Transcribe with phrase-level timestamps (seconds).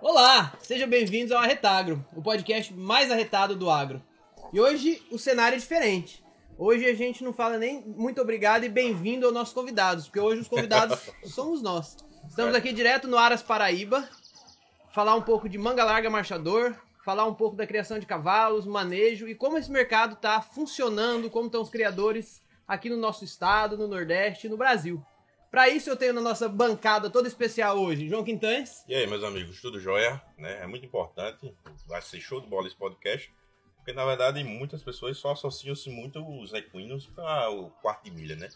[0.00, 4.02] Olá, sejam bem-vindos ao Arretagro, o podcast mais arretado do agro.
[4.52, 6.22] E hoje o cenário é diferente.
[6.56, 10.42] Hoje a gente não fala nem muito obrigado e bem-vindo aos nossos convidados, porque hoje
[10.42, 11.96] os convidados somos nós.
[12.28, 14.08] Estamos aqui direto no Aras Paraíba,
[14.92, 19.28] falar um pouco de manga larga marchador, falar um pouco da criação de cavalos, manejo
[19.28, 23.86] e como esse mercado está funcionando, como estão os criadores aqui no nosso estado, no
[23.86, 25.04] Nordeste no Brasil.
[25.50, 28.82] Para isso eu tenho na nossa bancada toda especial hoje, João Quintães.
[28.88, 30.20] E aí, meus amigos, tudo jóia?
[30.38, 30.62] Né?
[30.62, 31.54] É muito importante,
[31.86, 33.30] vai ser show de bola esse podcast,
[33.76, 38.34] porque na verdade muitas pessoas só associam-se muito os equinos para o quarto de milha,
[38.34, 38.48] né?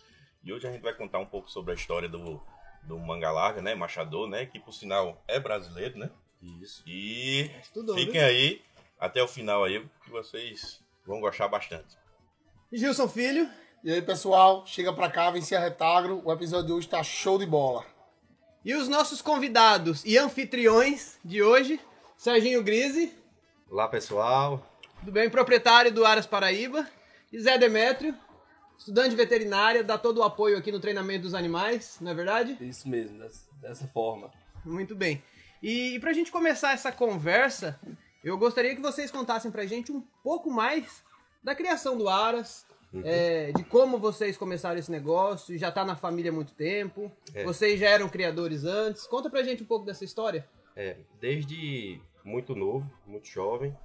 [0.42, 2.42] E hoje a gente vai contar um pouco sobre a história do,
[2.82, 3.74] do manga larga, né?
[3.74, 4.46] Machador, né?
[4.46, 6.10] Que por sinal é brasileiro, né?
[6.42, 6.82] Isso.
[6.86, 8.62] E Estudou, fiquem aí
[8.98, 11.96] até o final aí, que vocês vão gostar bastante.
[12.72, 13.48] Gilson Filho.
[13.84, 16.20] E aí, pessoal, chega pra cá, vem se arretagro.
[16.24, 17.84] O episódio de hoje tá show de bola.
[18.64, 21.80] E os nossos convidados e anfitriões de hoje,
[22.16, 23.16] Serginho Grise,
[23.70, 24.66] Olá, pessoal.
[25.02, 26.88] do bem proprietário do Aras Paraíba,
[27.32, 28.14] e Zé Demétrio,
[28.76, 32.56] estudante de veterinária, dá todo o apoio aqui no treinamento dos animais, não é verdade?
[32.60, 33.18] Isso mesmo,
[33.60, 34.30] dessa forma.
[34.64, 35.22] Muito bem.
[35.62, 37.78] E, e pra gente começar essa conversa,
[38.22, 41.04] eu gostaria que vocês contassem pra gente um pouco mais
[41.42, 42.66] da criação do Aras,
[43.04, 47.44] é, de como vocês começaram esse negócio, já tá na família há muito tempo, É.
[47.44, 49.06] vocês já eram criadores antes.
[49.06, 50.48] Conta pra gente um pouco dessa história.
[50.74, 53.76] É, desde muito novo, muito jovem,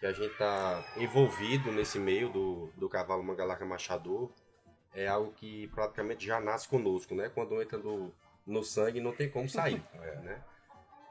[0.00, 4.30] que a gente tá envolvido nesse meio do, do cavalo mangalaca machador,
[4.94, 7.28] é algo que praticamente já nasce conosco, né?
[7.28, 8.12] Quando entra no,
[8.46, 9.82] no sangue não tem como sair,
[10.24, 10.42] né?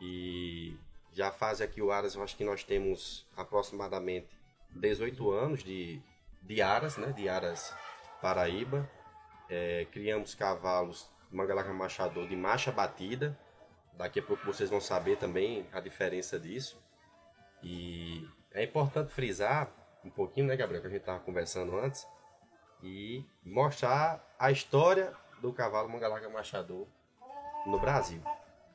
[0.01, 0.75] E
[1.13, 4.27] já faz aqui o Aras, eu acho que nós temos aproximadamente
[4.71, 6.01] 18 anos de,
[6.43, 7.11] de Aras, né?
[7.11, 7.75] De Aras
[8.21, 8.89] Paraíba.
[9.49, 13.37] É, criamos cavalos mangalaca machador de marcha batida,
[13.97, 16.79] Daqui a pouco vocês vão saber também a diferença disso.
[17.63, 19.71] E é importante frisar
[20.05, 22.07] um pouquinho, né, Gabriel, que a gente estava conversando antes,
[22.83, 25.11] e mostrar a história
[25.41, 26.85] do cavalo Mangalaga Machador
[27.65, 28.21] no Brasil.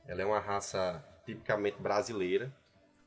[0.08, 2.54] Ela é uma raça tipicamente brasileira.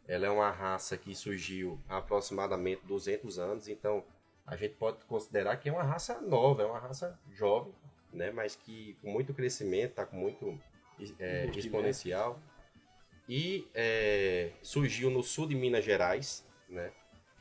[0.07, 4.03] Ela é uma raça que surgiu há aproximadamente 200 anos, então
[4.45, 7.73] a gente pode considerar que é uma raça nova, é uma raça jovem,
[8.13, 10.59] né, mas que com muito crescimento, está com muito
[11.19, 12.39] é, exponencial.
[13.27, 16.91] E é, surgiu no sul de Minas Gerais, né?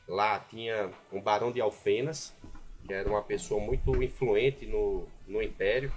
[0.07, 2.35] Lá tinha um barão de Alfenas,
[2.85, 5.91] que era uma pessoa muito influente no, no Império,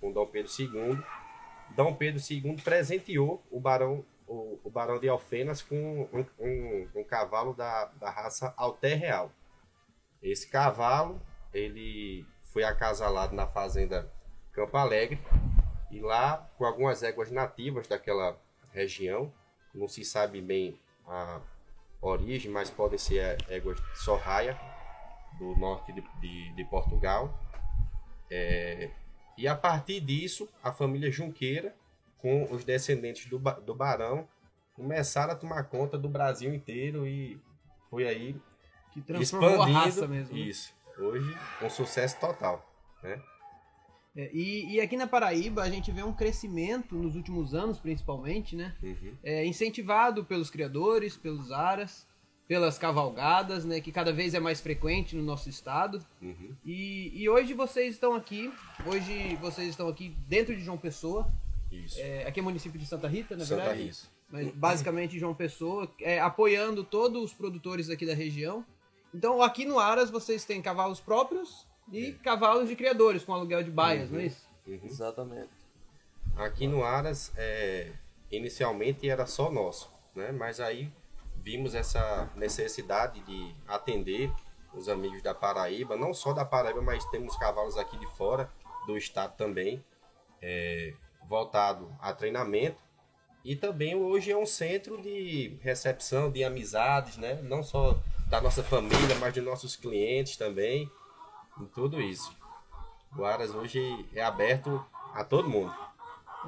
[0.00, 0.98] com Dom Pedro II.
[1.76, 7.04] Dom Pedro II presenteou o barão, o, o barão de Alfenas com um, um, um
[7.04, 9.30] cavalo da, da raça Alter Real.
[10.22, 11.20] Esse cavalo,
[11.52, 14.10] ele foi acasalado na fazenda
[14.52, 15.20] Campo Alegre,
[15.90, 18.40] e lá, com algumas éguas nativas daquela
[18.72, 19.32] região,
[19.74, 21.40] não se sabe bem a
[22.00, 24.58] origem, mas podem ser éguas de Sorraia,
[25.38, 27.38] do norte de, de, de Portugal.
[28.30, 28.90] É,
[29.36, 31.74] e a partir disso, a família Junqueira,
[32.22, 34.26] com os descendentes do, do Barão,
[34.74, 37.38] começaram a tomar conta do Brasil inteiro e
[37.90, 38.36] foi aí
[38.92, 39.78] Que transformou expandindo.
[39.78, 40.34] a raça mesmo.
[40.34, 40.40] né?
[40.40, 40.72] Isso.
[40.98, 42.64] Hoje, um sucesso total.
[43.02, 43.20] Né?
[44.16, 48.54] É, e, e aqui na Paraíba a gente vê um crescimento nos últimos anos, principalmente,
[48.54, 48.74] né?
[48.82, 49.14] Uhum.
[49.24, 52.06] É, incentivado pelos criadores, pelos aras,
[52.46, 53.80] pelas cavalgadas, né?
[53.80, 56.04] Que cada vez é mais frequente no nosso estado.
[56.20, 56.54] Uhum.
[56.64, 58.52] E, e hoje vocês estão aqui,
[58.86, 61.32] hoje vocês estão aqui dentro de João Pessoa.
[61.72, 61.98] Isso.
[61.98, 63.82] É, aqui é município de Santa Rita, na Santa verdade.
[63.84, 63.98] Rita.
[64.30, 68.64] Mas basicamente João Pessoa, é, apoiando todos os produtores aqui da região.
[69.14, 73.70] Então aqui no Aras vocês têm cavalos próprios e cavalos de criadores com aluguel de
[73.70, 74.48] baias, não é isso?
[74.66, 74.80] Uhum.
[74.84, 75.50] Exatamente.
[76.36, 77.92] Aqui no Aras, é,
[78.30, 80.32] inicialmente era só nosso, né?
[80.32, 80.90] Mas aí
[81.42, 84.32] vimos essa necessidade de atender
[84.72, 88.50] os amigos da Paraíba, não só da Paraíba, mas temos cavalos aqui de fora
[88.86, 89.84] do estado também,
[90.40, 90.94] é,
[91.28, 92.80] voltado a treinamento.
[93.44, 97.40] E também hoje é um centro de recepção, de amizades, né?
[97.42, 97.98] Não só
[98.28, 100.90] da nossa família, mas de nossos clientes também,
[101.60, 102.34] e tudo isso.
[103.16, 105.74] O Aras hoje é aberto a todo mundo.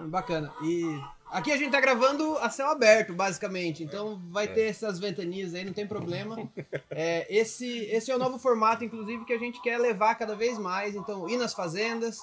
[0.08, 0.52] Bacana.
[0.62, 0.98] E
[1.30, 3.84] aqui a gente tá gravando a céu aberto, basicamente.
[3.84, 6.36] Então vai ter essas ventanias aí, não tem problema.
[6.96, 10.56] É, esse, esse é o novo formato, inclusive, que a gente quer levar cada vez
[10.58, 10.94] mais.
[10.94, 12.20] Então, ir nas fazendas,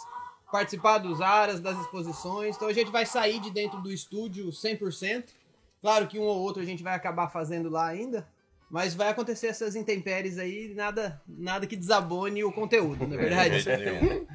[0.52, 2.56] participar dos aras, das exposições.
[2.56, 5.26] Então a gente vai sair de dentro do estúdio 100%.
[5.82, 8.28] Claro que um ou outro a gente vai acabar fazendo lá ainda.
[8.70, 13.58] Mas vai acontecer essas intempéries aí, nada, nada que desabone o conteúdo, não é verdade?
[13.58, 14.28] De jeito nenhum.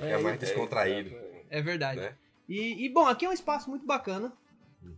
[0.00, 1.14] É, mais descontraído.
[1.48, 2.00] É verdade.
[2.00, 2.14] Né?
[2.48, 4.32] E, e, bom, aqui é um espaço muito bacana.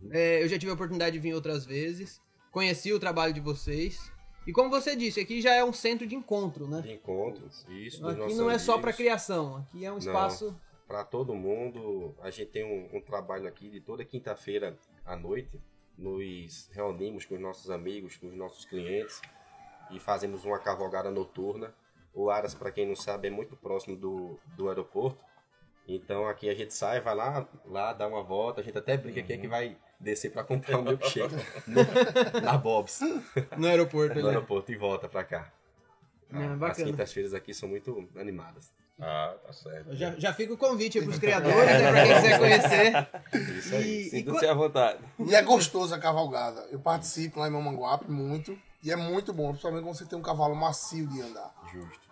[0.09, 2.19] É, eu já tive a oportunidade de vir outras vezes.
[2.49, 4.11] Conheci o trabalho de vocês.
[4.45, 6.81] E como você disse, aqui já é um centro de encontro, né?
[6.81, 8.05] De encontros, isso.
[8.07, 10.55] Aqui não é só para criação, aqui é um espaço.
[10.87, 12.15] para todo mundo.
[12.21, 15.61] A gente tem um, um trabalho aqui de toda quinta-feira à noite.
[15.97, 19.21] Nos reunimos com os nossos amigos, com os nossos clientes
[19.91, 21.73] e fazemos uma cavalgada noturna.
[22.13, 25.23] O Aras, para quem não sabe, é muito próximo do, do aeroporto.
[25.87, 28.61] Então aqui a gente sai, vai lá, lá dá uma volta.
[28.61, 31.35] A gente até brinca que é que vai descer para comprar um milkshake
[31.67, 32.99] no- na Bob's,
[33.57, 34.29] No aeroporto, no né?
[34.29, 35.51] aeroporto e volta para cá.
[36.33, 36.87] Ah, As bacana.
[36.89, 38.71] quintas-feiras aqui são muito animadas.
[38.99, 39.95] Ah, tá certo.
[39.95, 41.91] Já, já fica o convite aí pros criadores, né?
[41.91, 43.57] Pra quem quiser conhecer.
[43.57, 44.03] Isso aí.
[44.09, 44.99] Sinta-se à vontade.
[45.19, 46.67] E é gostoso a cavalgada.
[46.71, 48.57] Eu participo lá em Mamanguape muito.
[48.83, 51.53] E é muito bom, principalmente quando você tem um cavalo macio de andar.
[51.71, 52.09] Justo.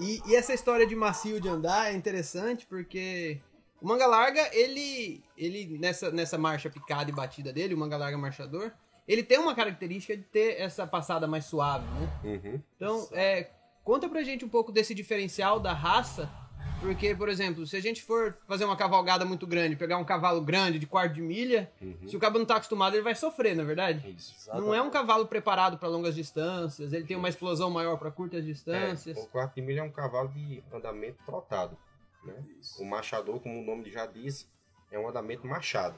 [0.00, 3.40] E, e essa história de macio de andar é interessante porque
[3.86, 8.18] o manga larga, ele, ele nessa, nessa marcha picada e batida dele, o manga larga
[8.18, 8.72] marchador,
[9.06, 12.10] ele tem uma característica de ter essa passada mais suave, né?
[12.24, 12.60] Uhum.
[12.74, 13.48] Então, é,
[13.84, 16.28] conta pra gente um pouco desse diferencial da raça,
[16.80, 20.40] porque, por exemplo, se a gente for fazer uma cavalgada muito grande, pegar um cavalo
[20.40, 22.08] grande de quarto de milha, Uhum.
[22.08, 24.10] se o cabo não tá acostumado, ele vai sofrer, na verdade?
[24.10, 24.50] Isso.
[24.52, 28.44] Não é um cavalo preparado para longas distâncias, ele tem uma explosão maior para curtas
[28.44, 29.16] distâncias.
[29.16, 31.78] É, o quarto de milha é um cavalo de andamento trotado.
[32.26, 32.44] Né?
[32.78, 34.50] O machador, como o nome já diz,
[34.90, 35.96] é um andamento machado.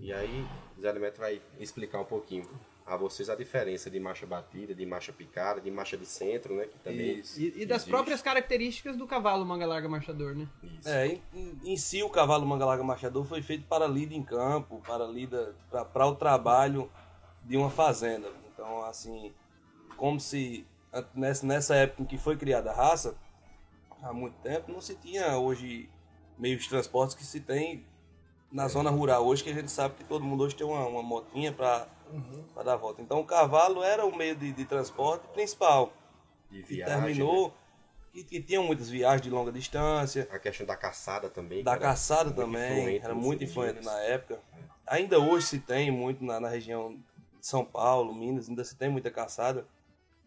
[0.00, 2.48] E aí, o Zé Neto vai explicar um pouquinho
[2.86, 6.64] a vocês a diferença de marcha batida, de marcha picada, de marcha de centro, né?
[6.64, 7.38] Que também Isso.
[7.38, 10.48] E, e das próprias características do cavalo manga larga marchador, né?
[10.62, 10.88] Isso.
[10.88, 14.80] É, em, em- si o cavalo manga larga marchador foi feito para lida em campo,
[14.86, 15.54] para lida
[15.92, 16.90] para o trabalho
[17.44, 18.32] de uma fazenda.
[18.52, 19.34] Então, assim,
[19.96, 20.66] como se
[21.42, 23.14] nessa época em que foi criada a raça,
[24.02, 25.90] há muito tempo, não se tinha hoje
[26.38, 27.84] meios de transporte que se tem
[28.50, 31.02] na zona rural hoje, que a gente sabe que todo mundo hoje tem uma, uma
[31.02, 31.86] motinha para
[32.64, 33.02] dar a volta.
[33.02, 35.92] Então, o cavalo era o meio de, de transporte principal.
[36.50, 37.54] De viagem, terminou, né?
[38.12, 41.62] que, que tinham muitas viagens de longa distância, A questão da caçada também.
[41.62, 44.40] da caçada também, era muito influente na época.
[44.86, 46.94] Ainda hoje se tem muito na, na região
[47.38, 49.66] de São Paulo, Minas, ainda se tem muita caçada.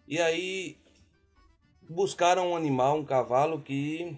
[0.07, 0.77] E aí
[1.91, 4.17] buscaram um animal, um cavalo que,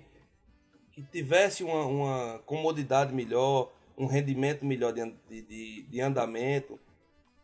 [0.91, 6.79] que tivesse uma, uma comodidade melhor, um rendimento melhor de, de, de, andamento,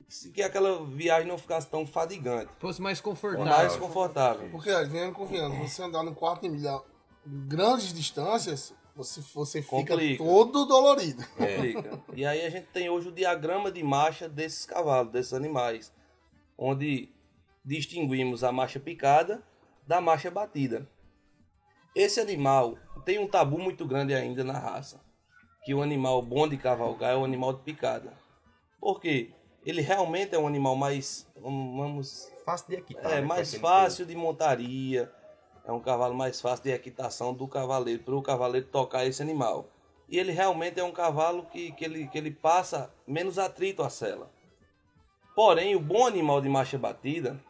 [0.07, 3.45] se- que aquela viagem não ficasse tão fadigante, Fosse mais confortável.
[3.45, 4.49] mais confortável.
[4.51, 6.81] Porque, venham confiando, você andar no quarto de milha
[7.27, 10.23] em grandes distâncias, você, você fica Complica.
[10.23, 11.23] todo dolorido.
[11.27, 12.01] complica.
[12.15, 15.93] E aí a gente tem hoje o diagrama de marcha desses cavalos, desses animais,
[16.57, 17.09] onde
[17.63, 19.43] distinguimos a marcha picada
[19.89, 20.87] da marcha batida.
[21.95, 25.01] Esse animal tem um tabu muito grande ainda na raça,
[25.65, 28.13] que o animal bom de cavalgar é o animal de picada.
[28.79, 29.31] Por quê?
[29.65, 33.11] Ele realmente é um animal mais, vamos, Fácil de equitar.
[33.13, 33.21] é né?
[33.21, 35.11] mais fácil de montaria,
[35.65, 39.71] é um cavalo mais fácil de equitação do cavaleiro, para o cavaleiro tocar esse animal.
[40.07, 43.89] E ele realmente é um cavalo que, que, ele, que ele passa menos atrito à
[43.89, 44.31] sela.
[45.35, 47.43] Porém, o bom animal de marcha batida,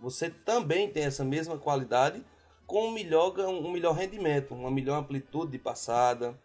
[0.00, 2.24] você também tem essa mesma qualidade
[2.66, 6.38] com um melhor, um melhor rendimento, uma melhor amplitude de passada.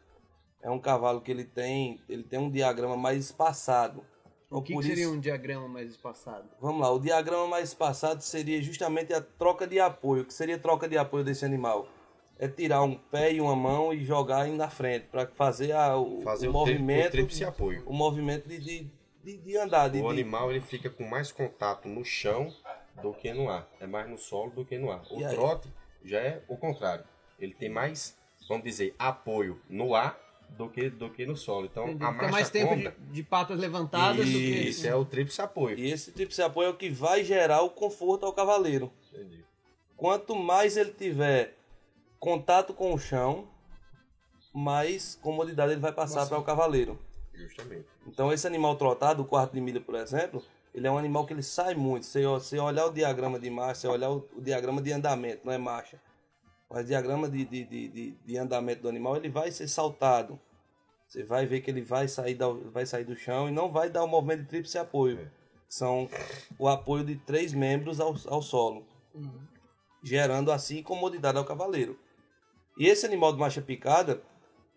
[0.61, 4.03] É um cavalo que ele tem, ele tem um diagrama mais espaçado.
[4.49, 6.47] O que, que seria isso- um diagrama mais espaçado?
[6.59, 10.23] Vamos lá, o diagrama mais passado seria justamente a troca de apoio.
[10.23, 11.87] O que seria a troca de apoio desse animal?
[12.37, 16.21] É tirar um pé e uma mão e jogar na frente para fazer, a, o,
[16.21, 17.83] Fazer o o, movimento, o tríplice apoio.
[17.85, 18.91] o movimento de, de,
[19.23, 19.89] de, de andar.
[19.89, 22.51] De, O animal ele fica com mais contato no chão
[23.01, 23.67] do que no ar.
[23.79, 25.03] É mais no solo do que no ar.
[25.11, 25.33] O E aí?
[25.35, 25.67] trote
[26.03, 27.03] já é o contrário.
[27.39, 30.17] Ele tem mais, vamos dizer, apoio no ar
[30.49, 31.65] do que, do que no solo.
[31.65, 32.03] Então Entendi.
[32.03, 32.95] a Fica marcha mais tempo de, conta.
[33.11, 34.67] de patas levantadas do que.
[34.69, 35.77] Isso é o tríplice apoio.
[35.77, 38.91] E esse tríplice apoio é o que vai gerar o conforto ao cavaleiro.
[39.13, 39.43] Entendi.
[39.97, 41.55] Quanto mais ele tiver
[42.19, 43.47] contato com o chão,
[44.53, 46.97] mais comodidade ele vai passar para o cavaleiro.
[47.33, 47.85] Justamente.
[48.07, 50.41] Então esse animal trotado, o quarto de milha, por exemplo,
[50.75, 52.05] ele é um animal que ele sai muito.
[52.05, 55.53] Se você olhar o diagrama de marcha, você olhar o, o diagrama de andamento, não
[55.53, 56.01] é marcha.
[56.69, 60.37] Mas o diagrama de, de, de, de, andamento do animal, ele vai ser saltado.
[61.07, 63.89] Você vai ver que ele vai sair, da, vai sair do chão e não vai
[63.89, 65.31] dar o movimento de tríplice apoio.
[65.65, 66.09] São
[66.59, 68.85] o apoio de três membros ao, ao solo.
[70.03, 71.97] Gerando assim comodidade ao cavaleiro.
[72.77, 74.21] E esse animal de marcha picada,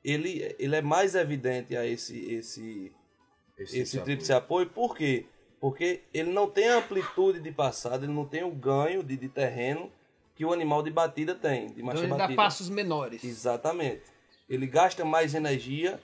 [0.04, 2.92] ele, ele é mais evidente a esse, esse,
[3.58, 5.26] esse tríplice apoio, por quê?
[5.26, 5.37] Porque
[6.14, 9.90] ele não tem a amplitude de passada, ele não tem o ganho de, de terreno
[10.34, 12.36] que o animal de batida tem, de Então marcha ele dá batida.
[12.36, 13.24] passos menores.
[13.24, 14.02] Exatamente.
[14.48, 16.00] Ele gasta mais energia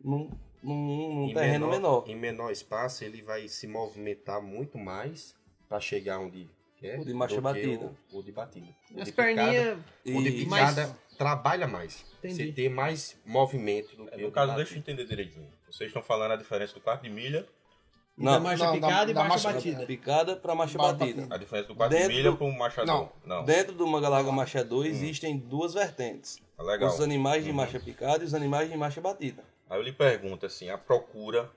[0.00, 0.28] num,
[0.62, 2.04] num, num Em terreno menor.
[2.08, 5.34] Em menor espaço, ele vai se movimentar muito mais
[5.68, 6.98] para chegar onde quer.
[6.98, 7.92] O de marcha batida.
[8.12, 8.66] O, o de batida.
[8.92, 9.78] O As perninhas.
[10.04, 12.04] O de picada trabalha mais.
[12.18, 12.34] Entendi.
[12.34, 14.64] Você tem mais movimento do que É, no caso, batida.
[14.64, 15.48] deixa eu entender direitinho.
[15.70, 17.46] Vocês estão falando a diferença do quarto de milha,
[18.18, 19.86] e da marcha Não, da- picada e da marcha marcha- batida.
[19.86, 21.26] Picada para marcha Ba- batida.
[21.28, 23.08] a diferença do quarto Dentro de milha do- para o machador.
[23.24, 23.44] Não.
[23.44, 26.40] Dentro do manga larga marcha 2 existem duas vertentes.
[26.56, 26.88] Tá legal.
[26.88, 29.44] Os animais de marcha picada e os animais de marcha batida.
[29.68, 31.50] Aí eu lhe pergunto assim, a procura.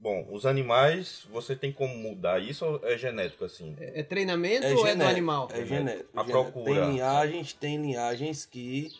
[0.00, 3.74] Bom, os animais, você tem como mudar isso ou é genético assim?
[3.78, 5.48] É treinamento É ou é do genético, animal?
[5.52, 6.08] É genético.
[6.14, 6.52] A genético.
[6.52, 6.80] procura.
[6.82, 8.92] Tem linhagens, tem linhagens que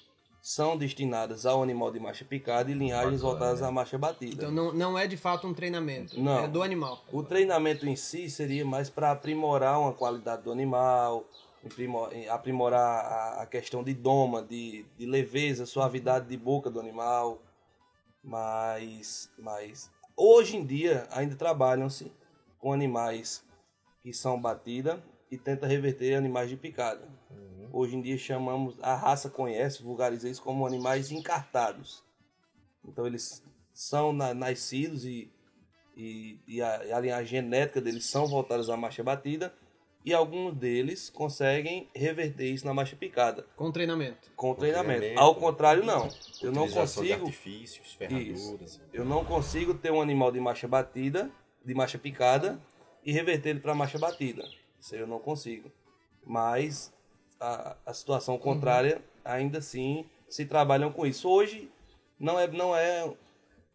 [0.45, 3.67] são destinadas ao animal de marcha picada e linhagens Bacana, voltadas né?
[3.67, 4.35] à marcha batida.
[4.35, 6.21] Então não, não é de fato um treinamento.
[6.21, 6.45] Não.
[6.45, 7.03] É do animal.
[7.11, 11.25] O treinamento em si seria mais para aprimorar uma qualidade do animal,
[11.65, 17.41] aprimo- aprimorar a, a questão de doma, de, de leveza, suavidade de boca do animal.
[18.23, 22.13] Mas, mas hoje em dia ainda trabalham-se
[22.59, 23.43] com animais
[24.03, 27.09] que são batida e tenta reverter animais de picada.
[27.77, 32.05] Hoje em dia chamamos, a raça conhece, vulgariza isso como animais encartados.
[32.85, 35.31] Então eles são na- nascidos e
[35.97, 39.55] e, e a, e a linhagem genética deles são voltadas à marcha batida
[40.05, 44.31] e alguns deles conseguem reverter isso na marcha picada Com treinamento.
[44.35, 44.99] com treinamento.
[45.01, 46.09] treinamento, Ao contrário, não.
[46.43, 48.81] Eu não consigo, artifícios, ferraduras.
[48.93, 51.31] eu não consigo ter um animal de marcha batida,
[51.65, 52.61] de marcha picada
[53.05, 54.45] e reverter ele para marcha batida.
[54.81, 55.71] Isso aí eu não consigo.
[56.27, 56.93] Mas
[57.45, 61.29] a, a situação contrária, ainda assim, se trabalham com isso.
[61.29, 61.71] Hoje
[62.19, 63.15] não é, não é,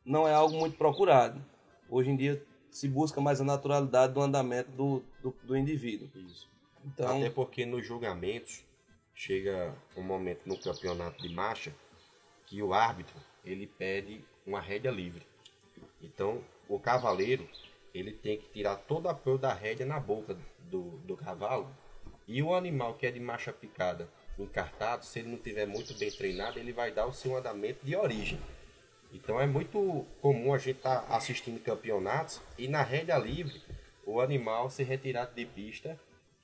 [0.06, 1.44] não é algo muito procurado.
[1.90, 6.10] Hoje em dia se busca mais a naturalidade do andamento do, do, do indivíduo.
[6.16, 6.48] Isso.
[6.86, 8.64] Então, Até porque nos julgamentos
[9.14, 11.74] chega um momento no campeonato de marcha
[12.46, 15.26] que o árbitro ele pede uma rédea livre.
[16.02, 17.48] Então o cavaleiro
[17.94, 20.38] ele tem que tirar todo o apoio da rédea na boca
[20.70, 21.70] do, do cavalo
[22.30, 24.08] e o animal que é de marcha picada
[24.38, 27.96] encartado, se ele não tiver muito bem treinado, ele vai dar o seu andamento de
[27.96, 28.40] origem.
[29.12, 33.60] Então é muito comum a gente estar assistindo campeonatos e na rédea livre
[34.06, 36.00] o animal ser retirado de pista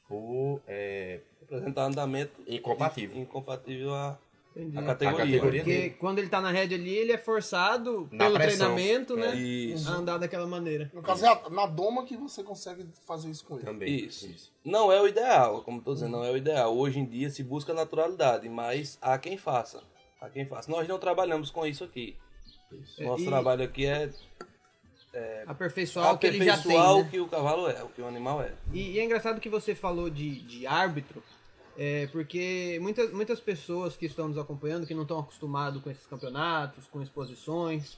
[0.07, 3.21] por é, apresentar andamento incompatível.
[3.21, 4.17] incompatível a,
[4.55, 4.77] Entendi.
[4.77, 5.41] a A categoria.
[5.41, 5.89] Porque dele.
[5.99, 8.73] quando ele tá na rédea ali, ele é forçado Na pelo pressão.
[8.73, 9.35] treinamento, né?
[9.35, 9.89] Isso.
[9.89, 10.89] A andar daquela maneira.
[10.93, 13.65] No caso, é na doma que você consegue fazer isso com ele.
[13.65, 13.95] Também.
[14.05, 14.53] Isso.
[14.63, 16.75] Não é o ideal, como estou dizendo, não é o ideal.
[16.75, 19.83] Hoje em dia se busca naturalidade, mas há quem faça.
[20.21, 20.71] Há quem faça.
[20.71, 22.15] Nós não trabalhamos com isso aqui.
[22.99, 24.09] Nosso E- trabalho aqui é
[25.47, 26.75] Aperfeiçoar o que ele já tem.
[26.75, 27.01] aperfeiçoar né?
[27.01, 28.51] o que o cavalo é, o que o animal é.
[28.73, 31.23] E, e é engraçado que você falou de, de árbitro,
[31.77, 36.05] é, porque muitas, muitas pessoas que estão nos acompanhando, que não estão acostumados com esses
[36.07, 37.97] campeonatos, com exposições,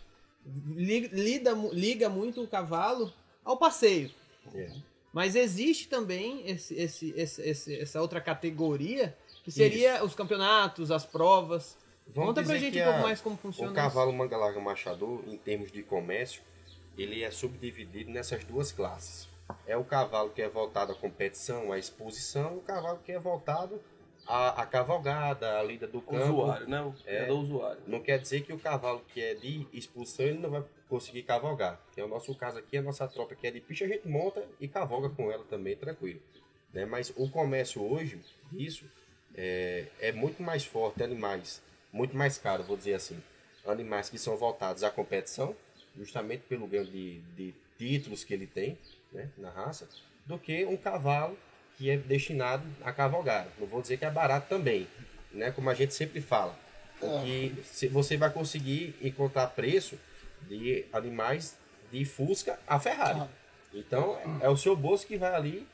[0.68, 3.12] li- lida, liga muito o cavalo
[3.44, 4.12] ao passeio.
[4.54, 4.72] É.
[5.14, 11.78] Mas existe também esse, esse, esse- essa outra categoria, que seria os campeonatos, as provas.
[12.08, 15.24] Vamos Conta pra gente um pouco a- mais como funciona O cavalo manga larga machador,
[15.28, 16.42] em termos de comércio,
[16.98, 19.28] ele é subdividido nessas duas classes.
[19.66, 23.82] É o cavalo que é voltado à competição, à exposição, o cavalo que é voltado
[24.26, 26.24] à, à cavalgada, à lida do O campo.
[26.24, 26.82] usuário, né?
[26.82, 27.24] O É.
[27.24, 27.82] é do usuário.
[27.88, 31.80] Não quer dizer que o cavalo que é de exposição ele não vai conseguir cavalgar.
[31.94, 34.08] Que é o nosso caso aqui, a nossa tropa que é de pista, a gente
[34.08, 36.22] monta e cavalga com ela também, tranquilo.
[36.74, 36.86] Né?
[36.86, 38.20] Mas o comércio hoje,
[38.54, 38.86] isso,
[39.36, 41.62] é, é muito mais forte, animais,
[41.94, 43.22] muito mais caro, vou dizer assim.
[43.66, 45.56] Animais que são voltados à competição,
[45.98, 48.78] justamente pelo ganho de, de títulos que ele tem
[49.12, 49.88] né, na raça,
[50.26, 51.38] do que um cavalo
[51.78, 53.48] que é destinado a cavalgar.
[53.60, 54.88] Não vou dizer que é barato também,
[55.32, 55.52] né?
[55.52, 56.58] como a gente sempre fala.
[57.00, 59.98] Porque se- você vai conseguir encontrar preço
[60.48, 61.56] de animais
[61.92, 63.22] de Fusca a Ferrari.
[63.74, 65.68] Então, é o seu bolso que vai ali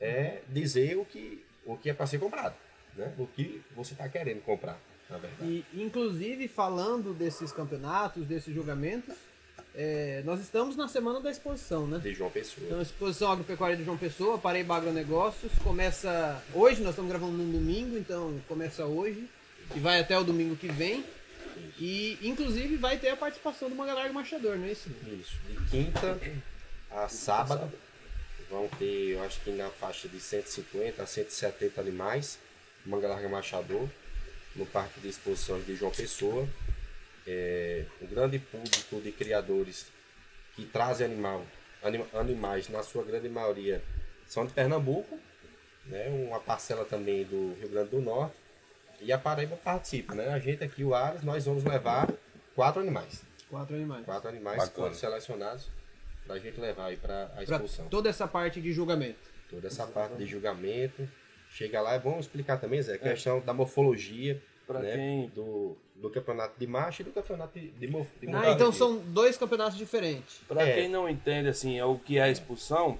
[0.00, 2.54] é, dizer o que, o que é para ser comprado.
[2.94, 3.12] Né?
[3.18, 4.78] O que você está querendo comprar,
[5.10, 5.64] na verdade.
[5.74, 9.14] E, inclusive, falando desses campeonatos, desses julgamentos,
[9.80, 12.00] é, nós estamos na semana da exposição, né?
[12.00, 12.66] De João Pessoa.
[12.66, 17.52] Então, a exposição agropecuária de João Pessoa, Paraíba Agronegócios, começa hoje, nós estamos gravando num
[17.52, 19.24] domingo, então começa hoje
[19.76, 21.04] e vai até o domingo que vem.
[21.78, 24.90] E, inclusive, vai ter a participação do Mangalarga Marchador, não é isso?
[25.06, 25.36] Isso.
[25.46, 26.18] De quinta
[26.90, 27.70] a sábado
[28.50, 32.40] vão ter, eu acho que na faixa de 150 a 170 animais,
[32.84, 33.88] manga larga machador,
[34.56, 36.48] no Parque de Exposições de João Pessoa.
[37.30, 39.86] É, um grande público de criadores
[40.56, 41.44] que trazem animal
[41.82, 43.82] anima- animais, na sua grande maioria,
[44.26, 45.18] são de Pernambuco,
[45.86, 46.08] né?
[46.08, 48.34] uma parcela também do Rio Grande do Norte,
[49.00, 50.14] e a Paraíba participa.
[50.14, 50.28] Né?
[50.28, 52.08] A gente aqui, o Ares, nós vamos levar
[52.54, 53.22] quatro animais.
[53.50, 54.04] Quatro animais.
[54.04, 54.74] Quatro animais Bacana.
[54.76, 55.68] foram selecionados
[56.26, 57.88] para a gente levar aí para a Pra expulsão.
[57.88, 59.18] toda essa parte de julgamento.
[59.50, 61.08] Toda essa parte de julgamento.
[61.50, 64.92] Chega lá, é bom explicar também, Zé, a questão da morfologia Pra né?
[64.94, 67.86] quem- do, do campeonato de macho e do campeonato de, de,
[68.34, 70.40] Ah, então são dois campeonatos diferentes.
[70.46, 70.74] Pra É.
[70.74, 72.98] quem não entende assim, é o que é a expulsão,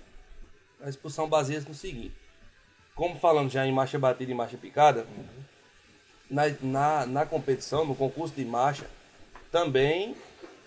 [0.80, 2.14] a expulsão baseia-se no seguinte.
[2.94, 5.06] Como falamos já em marcha batida e marcha picada,
[6.30, 8.86] na, na, na competição, no concurso de marcha,
[9.52, 10.16] também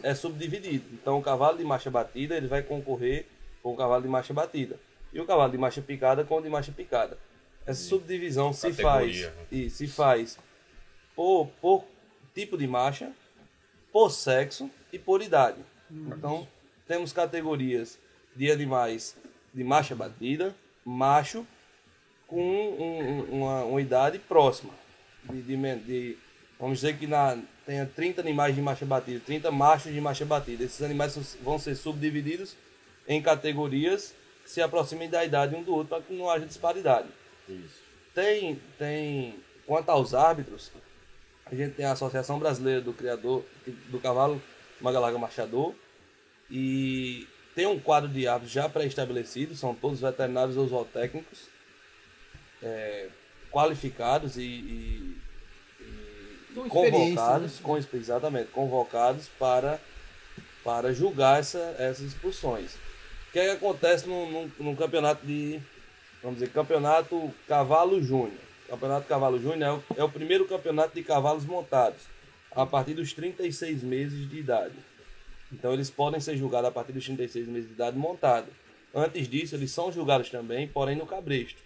[0.03, 0.85] é subdividido.
[0.93, 3.25] Então o cavalo de marcha batida ele vai concorrer
[3.63, 4.79] com o cavalo de marcha batida.
[5.11, 7.17] E o cavalo de marcha picada com o de marcha picada.
[7.65, 9.33] Essa subdivisão se faz, Categoria.
[9.51, 10.37] e se faz
[11.21, 11.83] por, por
[12.33, 13.11] tipo de marcha,
[13.93, 15.59] por sexo e por idade.
[15.91, 16.47] Então,
[16.87, 17.99] temos categorias
[18.35, 19.15] de animais
[19.53, 21.45] de marcha batida, macho,
[22.25, 24.73] com um- um- uma, uma idade próxima.
[25.29, 26.17] De, de de-
[26.59, 27.37] vamos dizer que na,
[27.67, 30.63] tenha 30 animais de marcha batida, 30 machos de marcha batida.
[30.63, 32.55] Esses animais vão ser subdivididos
[33.07, 37.09] em categorias que se aproximem da idade um do outro para que não haja disparidade.
[37.47, 37.79] Isso.
[38.15, 39.35] Tem, tem,
[39.67, 40.71] quanto aos árbitros,
[41.51, 43.43] a gente tem a Associação Brasileira do Criador
[43.89, 44.41] do Cavalo
[44.79, 45.73] Magalarga Machador
[46.49, 51.39] e tem um quadro de árbitros já pré-estabelecido, são todos veterinários ou zootécnicos
[52.63, 53.09] é,
[53.51, 55.17] qualificados e, e-
[55.79, 57.59] e Com convocados, né?
[57.63, 59.79] com, exatamente, convocados para,
[60.63, 62.73] para julgar essa, essas expulsões.
[63.29, 65.59] O que, é que acontece num, num- num campeonato de,
[66.21, 68.50] vamos dizer, campeonato Cavalo Júnior?
[68.71, 72.03] Campeonato Cavalo Júnior é o, é o primeiro campeonato de cavalos montados,
[72.51, 74.75] a partir dos 36 meses de idade.
[75.51, 78.47] Então eles podem ser julgados a partir dos 36 meses de idade montado.
[78.95, 81.59] Antes disso, eles são julgados também, porém no cabresto.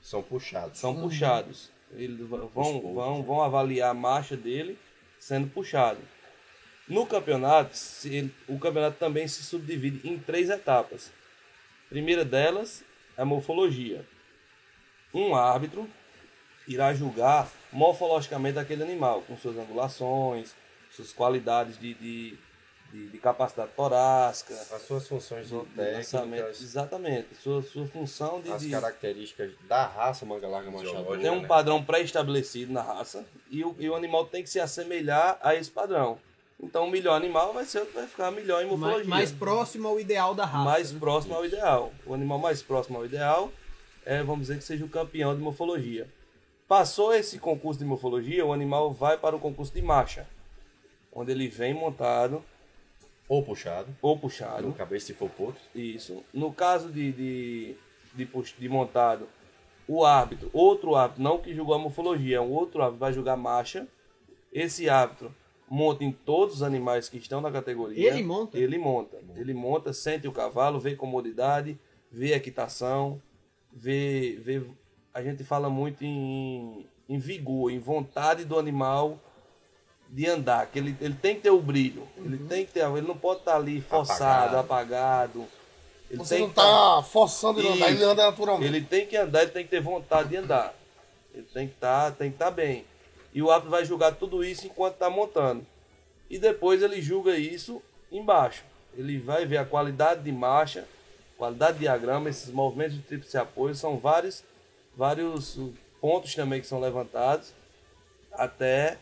[0.00, 0.78] São puxados.
[0.78, 1.68] São puxados.
[1.94, 4.78] Eles vão, vão, vão, vão avaliar a marcha dele
[5.18, 5.98] sendo puxado.
[6.88, 11.10] No campeonato, ele- o campeonato também se subdivide em três etapas.
[11.86, 12.84] A primeira delas
[13.16, 14.04] é a morfologia.
[15.12, 15.88] Um árbitro
[16.68, 20.54] irá julgar morfologicamente aquele animal, com suas angulações,
[20.90, 22.38] suas qualidades de, de,
[22.92, 26.04] de, de capacidade torácica, As suas funções de lançamento.
[26.04, 27.28] zootécnicas, Exatamente.
[27.42, 28.52] Sua, sua função de.
[28.52, 30.98] as de- características da raça manga larga Fisiológica.
[31.00, 31.18] machador.
[31.20, 31.48] tem um né?
[31.48, 35.70] padrão pré-estabelecido na raça e o, e o animal tem que se assemelhar a esse
[35.70, 36.18] padrão.
[36.62, 39.08] Então, o melhor animal vai ser o que vai ficar melhor em Mais, morfologia.
[39.10, 40.64] mais próximo ao ideal da raça.
[40.64, 41.00] Mais né?
[41.00, 41.92] próximo ao ideal.
[42.06, 43.50] O animal mais próximo ao ideal
[44.04, 46.06] é, vamos dizer que seja o campeão de morfologia.
[46.72, 50.26] Passou esse concurso de morfologia, o animal vai para o concurso de marcha,
[51.12, 52.42] onde ele vem montado
[53.28, 53.94] Ou puxado.
[54.00, 54.72] ou No puxado.
[54.72, 55.60] cabeça se for potro.
[55.74, 56.24] Isso.
[56.32, 57.76] No caso de, de,
[58.14, 58.26] de,
[58.58, 59.28] de montado,
[59.86, 63.86] o árbitro, outro árbitro, não que julgou a morfologia, um outro árbitro vai julgar marcha.
[64.50, 65.30] Esse árbitro
[65.68, 68.08] monta em todos os animais que estão na categoria.
[68.14, 68.58] Ele monta?
[68.58, 69.18] Ele monta.
[69.36, 71.78] Ele monta, sente o cavalo, vê comodidade,
[72.10, 73.20] vê equitação,
[73.70, 74.62] vê, vê.
[75.14, 79.18] A gente fala muito em, em vigor, em vontade do animal
[80.08, 82.46] de andar, que ele, ele tem que ter o brilho, ele Uhum.
[82.46, 85.46] tem que ter, ele não pode estar ali forçado, apagado.
[86.10, 88.66] Ele Você tem não que tá forçando ele andar, ele anda naturalmente.
[88.68, 90.74] ele tem que andar, ele tem que ter vontade de andar.
[91.34, 92.84] Ele tem que estar, tem que estar bem.
[93.32, 95.66] E o árbitro vai julgar tudo isso enquanto está montando.
[96.28, 98.62] E depois ele julga isso embaixo.
[98.94, 100.86] Ele vai ver a qualidade de marcha,
[101.38, 104.44] qualidade de diagrama, esses movimentos de tríplice apoio, são vários,
[104.96, 105.58] vários
[106.00, 107.52] pontos também que são levantados
[108.32, 108.98] até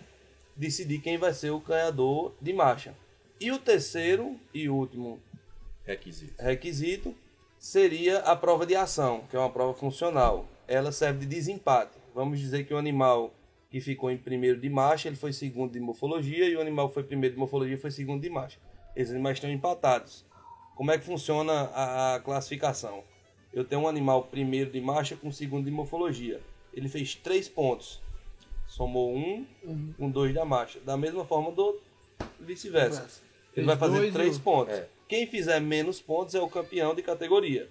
[0.56, 2.94] decidir quem vai ser o ganhador de marcha.
[3.40, 5.18] E o terceiro e último
[5.84, 6.34] Requisito.
[6.38, 7.14] requisito
[7.58, 10.46] seria a prova de ação, que é uma prova funcional.
[10.68, 11.98] Ela serve de desempate.
[12.14, 13.32] Vamos dizer que o animal
[13.70, 16.94] que ficou em primeiro de marcha, ele foi segundo de morfologia, e o animal que
[16.94, 18.58] foi primeiro de morfologia foi segundo de marcha.
[18.94, 20.24] Esses animais estão empatados.
[20.74, 23.04] Como é que funciona a classificação?
[23.52, 26.40] Eu tenho um animal primeiro de marcha com segundo de morfologia.
[26.72, 28.00] Ele fez três pontos.
[28.66, 29.44] Somou um
[29.98, 30.78] com dois da marcha.
[30.80, 31.80] Da mesma forma do
[32.38, 33.02] vice-versa.
[33.02, 33.22] Fez
[33.56, 34.40] Ele vai fazer três um.
[34.40, 34.74] pontos.
[34.74, 34.88] É.
[35.08, 37.68] Quem fizer menos pontos é o campeão de categoria.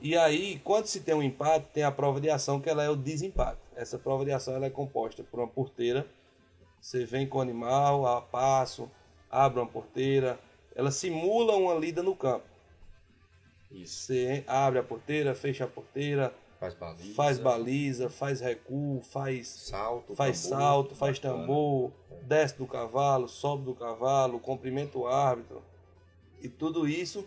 [0.00, 2.88] E aí, quando se tem um empate, tem a prova de ação, que ela é
[2.88, 3.60] o desempate.
[3.76, 6.06] Essa prova de ação ela é composta por uma porteira.
[6.80, 8.90] Você vem com o animal, a passo,
[9.30, 10.38] abre uma porteira.
[10.74, 12.44] Ela simula uma lida no campo.
[13.70, 14.04] Isso.
[14.06, 17.14] Você abre a porteira, fecha a porteira, Faz baliza.
[17.14, 20.14] faz baliza, faz recuo, faz Salto.
[20.16, 20.58] faz tambor.
[20.58, 21.40] salto, faz bacana.
[21.42, 25.62] tambor, desce do cavalo, sobe do cavalo, cumprimenta o árbitro.
[26.42, 27.26] E tudo isso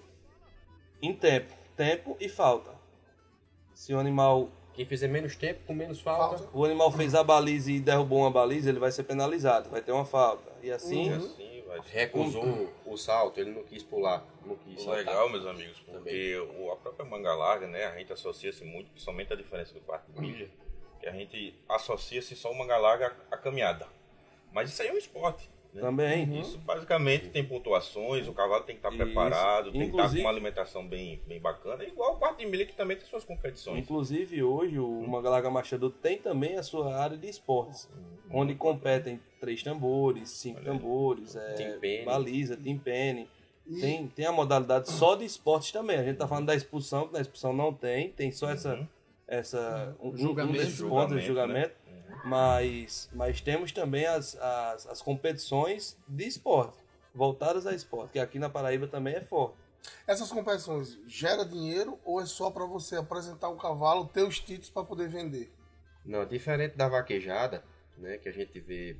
[1.01, 1.53] Em tempo.
[1.77, 2.71] Tempo e falta.
[3.73, 6.57] Se o animal, Quem fizer menos tempo, com menos falta, Falta.
[6.57, 9.91] o animal fez a baliza e derrubou uma baliza, ele vai ser penalizado, vai ter
[9.91, 10.51] uma falta.
[10.61, 11.50] E assim, E assim
[11.91, 14.97] recusou o salto, ele não quis pular, não quis saltar.
[15.05, 19.31] Legal, meus amigos, porque o- a própria manga larga, né, a gente associa-se muito, principalmente
[19.33, 20.49] a diferença do quarto de milha,
[20.99, 23.87] que a gente associa-se só o manga larga à caminhada.
[24.51, 25.49] Mas isso aí é um esporte.
[25.73, 25.81] Né?
[25.81, 26.39] também.
[26.39, 29.03] Isso basicamente tem pontuações, o cavalo tem que estar Isso.
[29.05, 32.65] preparado, tem que estar com uma alimentação bem, bem bacana, igual o quarto de milha
[32.65, 33.79] que também tem suas competições.
[33.79, 37.89] Inclusive hoje o Mangalaga Machador tem também a sua área de esportes,
[38.29, 43.29] onde competem três tambores, cinco Olha tambores, é, baliza, timpene.
[43.79, 45.97] Tem, tem a modalidade só de esportes também.
[45.97, 48.87] A gente tá falando da expulsão, que na expulsão não tem, tem só essa,
[49.27, 50.57] essa um, um Julgamento.
[50.57, 51.75] desses pontos de Julgamento, né?
[52.23, 56.77] Mas, mas temos também as, as, as competições de esporte,
[57.13, 59.57] voltadas a esporte, que aqui na Paraíba também é forte.
[60.05, 64.69] Essas competições gera dinheiro ou é só pra você apresentar o cavalo, ter os títulos
[64.69, 65.51] pra poder vender?
[66.05, 67.63] Não, diferente da vaquejada,
[67.97, 68.95] né, que a gente vê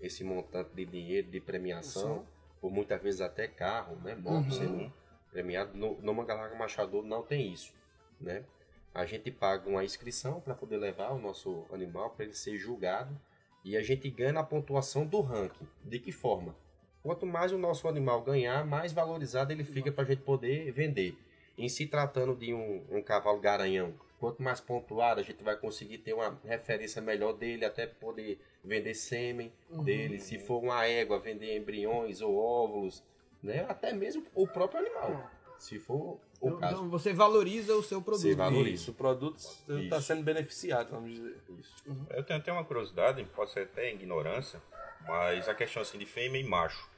[0.00, 2.26] esse montante de dinheiro, de premiação, Sim.
[2.60, 4.50] por muitas vezes até carro, né, moto Uhum.
[4.50, 4.92] sendo
[5.30, 7.72] premiado, no, no Mangalaga Machador não tem isso,
[8.20, 8.44] né?
[8.94, 13.20] A gente paga uma inscrição para poder levar o nosso animal para ele ser julgado
[13.64, 15.66] e a gente ganha na pontuação do ranking.
[15.82, 16.54] De que forma?
[17.02, 21.18] Quanto mais o nosso animal ganhar, mais valorizado ele fica para a gente poder vender.
[21.58, 25.98] Em se tratando de um, um cavalo garanhão, quanto mais pontuado, a gente vai conseguir
[25.98, 29.52] ter uma referência melhor dele, até poder vender sêmen
[29.82, 30.20] dele.
[30.20, 33.02] Se for uma égua, vender embriões ou óvulos,
[33.42, 33.66] né?
[33.68, 35.30] até mesmo o próprio animal.
[35.58, 36.74] Se for o Então, caso.
[36.74, 38.22] então você valoriza o seu produto.
[38.22, 38.74] Você valoriza.
[38.74, 41.36] Isso, o produto está sendo beneficiado, vamos dizer.
[41.58, 41.84] Isso.
[42.10, 44.60] Eu tenho até uma curiosidade, pode ser até ignorância,
[45.06, 46.88] mas a questão assim de fêmea e macho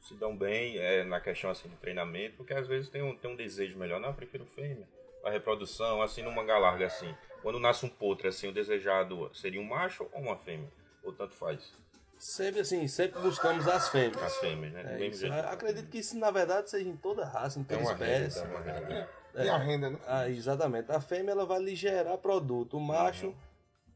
[0.00, 3.30] se dão bem é, na questão assim de treinamento, porque às vezes tem um, tem
[3.30, 4.86] um desejo melhor, não, eu prefiro fêmea.
[5.24, 7.14] A reprodução, assim, numa manga larga assim.
[7.40, 10.68] Quando nasce um potro, assim, o desejado seria um macho ou uma fêmea?
[11.02, 11.72] Ou tanto faz?
[12.24, 14.22] Sempre assim, sempre buscamos as fêmeas.
[14.22, 14.96] As fêmeas, né?
[14.98, 15.26] É isso.
[15.30, 18.40] Acredito que isso na verdade seja em toda raça, em É toda uma espécie.
[18.40, 19.08] renda, é uma renda.
[19.34, 19.98] E a renda, né?
[20.06, 20.90] Ah, exatamente.
[20.90, 22.78] A fêmea ela vai lhe gerar produto.
[22.78, 23.34] O macho,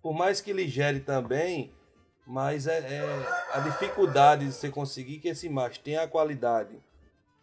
[0.03, 1.73] por mais que lhe gere também,
[2.27, 3.03] mas é, é
[3.55, 6.79] a dificuldade de você conseguir que esse macho tenha a qualidade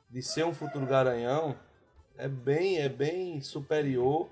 [0.08, 1.58] de ser um futuro garanhão
[2.16, 4.30] é bem, é bem superior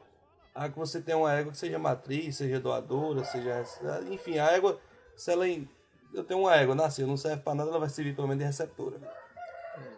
[0.54, 3.63] a que você tenha uma égua que seja matriz, seja doadora, seja.
[4.12, 4.80] Enfim, a égua,
[5.16, 5.46] se ela.
[6.13, 8.45] Eu tenho uma égua, nasceu, não serve para nada, ela vai servir pelo menos de
[8.45, 8.99] receptora.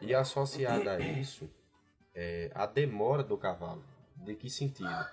[0.02, 1.50] E associada a isso,
[2.14, 3.84] é a demora do cavalo.
[4.16, 5.06] De que sentido?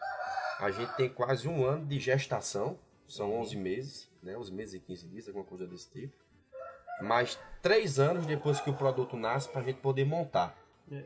[0.60, 4.36] A gente tem quase um ano de gestação, são 11 meses, né?
[4.36, 6.14] 11 meses e 15 dias, alguma coisa desse tipo.
[7.00, 10.56] Mais três anos depois que o produto nasce para a gente poder montar.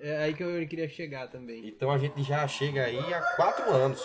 [0.02, 1.66] É aí que eu queria chegar também.
[1.66, 4.02] Então a gente já chega aí há quatro anos.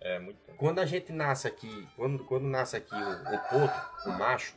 [0.00, 0.58] É, muito tempo.
[0.58, 4.54] Quando a gente nasce aqui, quando, quando nasce aqui o, o potro, o macho,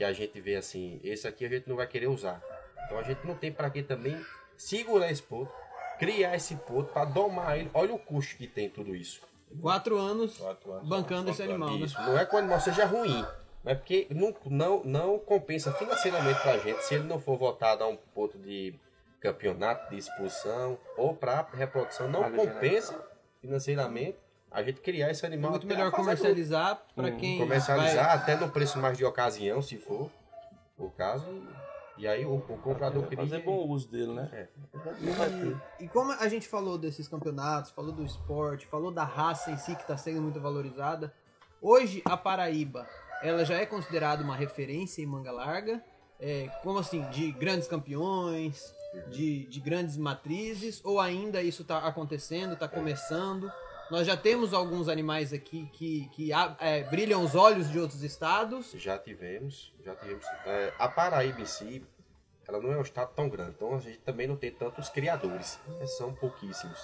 [0.00, 2.42] que a gente vê assim, esse aqui a gente não vai querer usar.
[2.86, 4.18] Então a gente não tem para que também
[4.56, 5.54] segurar esse potro,
[5.98, 7.70] criar esse potro para domar ele.
[7.74, 9.20] Olha o custo que tem tudo isso.
[9.60, 10.88] Quatro anos Quatro anos.
[10.88, 11.84] bancando esse Quatro animal, né?
[11.84, 12.00] Isso.
[12.00, 13.22] Não é que o animal seja ruim,
[13.62, 17.88] mas porque não, não, não compensa financeiramente pra gente se ele não for votado a
[17.88, 18.74] um ponto de
[19.20, 22.08] campeonato, de expulsão ou para reprodução.
[22.08, 23.06] Não Vale compensa
[23.42, 24.16] financeiramente
[24.50, 25.52] a gente criar esse É animal.
[25.52, 29.76] muito até melhor comercializar para Hum, quem comercializar até no preço mais de ocasião, se
[29.76, 30.10] for
[30.78, 31.26] o caso.
[31.96, 34.28] E aí o, o comprador queria Fazer bom uso dele, né?
[34.32, 34.48] É.
[35.12, 35.56] Vai ter.
[35.80, 39.74] E como a gente falou desses campeonatos, falou do esporte, falou da raça em si
[39.74, 41.12] que está sendo muito valorizada,
[41.60, 42.88] hoje a Paraíba
[43.22, 45.84] ela já é considerada uma referência em manga larga,
[46.18, 48.74] é, como assim, de grandes campeões,
[49.10, 53.52] de, de grandes matrizes, ou ainda isso está acontecendo, está começando?
[53.90, 58.70] Nós já temos alguns animais aqui que, que é, brilham os olhos de outros estados.
[58.76, 60.24] Já tivemos, já tivemos.
[60.46, 61.84] é, a Paraíba em si,
[62.46, 65.58] ela não é um estado tão grande, então a gente também não tem tantos criadores,
[65.66, 66.78] né, são pouquíssimos.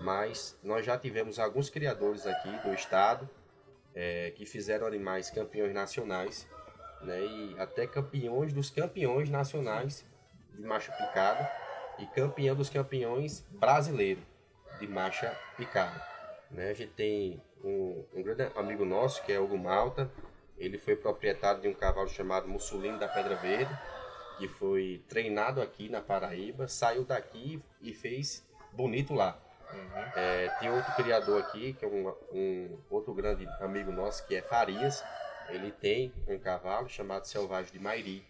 [0.00, 3.30] Mas nós já tivemos alguns criadores aqui do estado
[3.94, 6.48] é, que fizeram animais campeões nacionais,
[7.02, 10.04] né, e até campeões dos campeões nacionais
[10.52, 11.48] de marcha picada
[12.00, 14.24] e campeão dos campeões brasileiros
[14.80, 16.11] de marcha picada.
[16.52, 16.70] Né?
[16.70, 20.10] A gente tem um, um grande amigo nosso, que é Hugo Malta.
[20.58, 23.76] Ele foi proprietário de um cavalo chamado Mussolino da Pedra Verde,
[24.38, 29.40] que foi treinado aqui na Paraíba, saiu daqui e fez bonito lá.
[30.14, 34.42] É, tem outro criador aqui, que é um, um outro grande amigo nosso, que é
[34.42, 35.02] Farias.
[35.48, 38.24] Ele tem um cavalo chamado Selvagem de Mairi.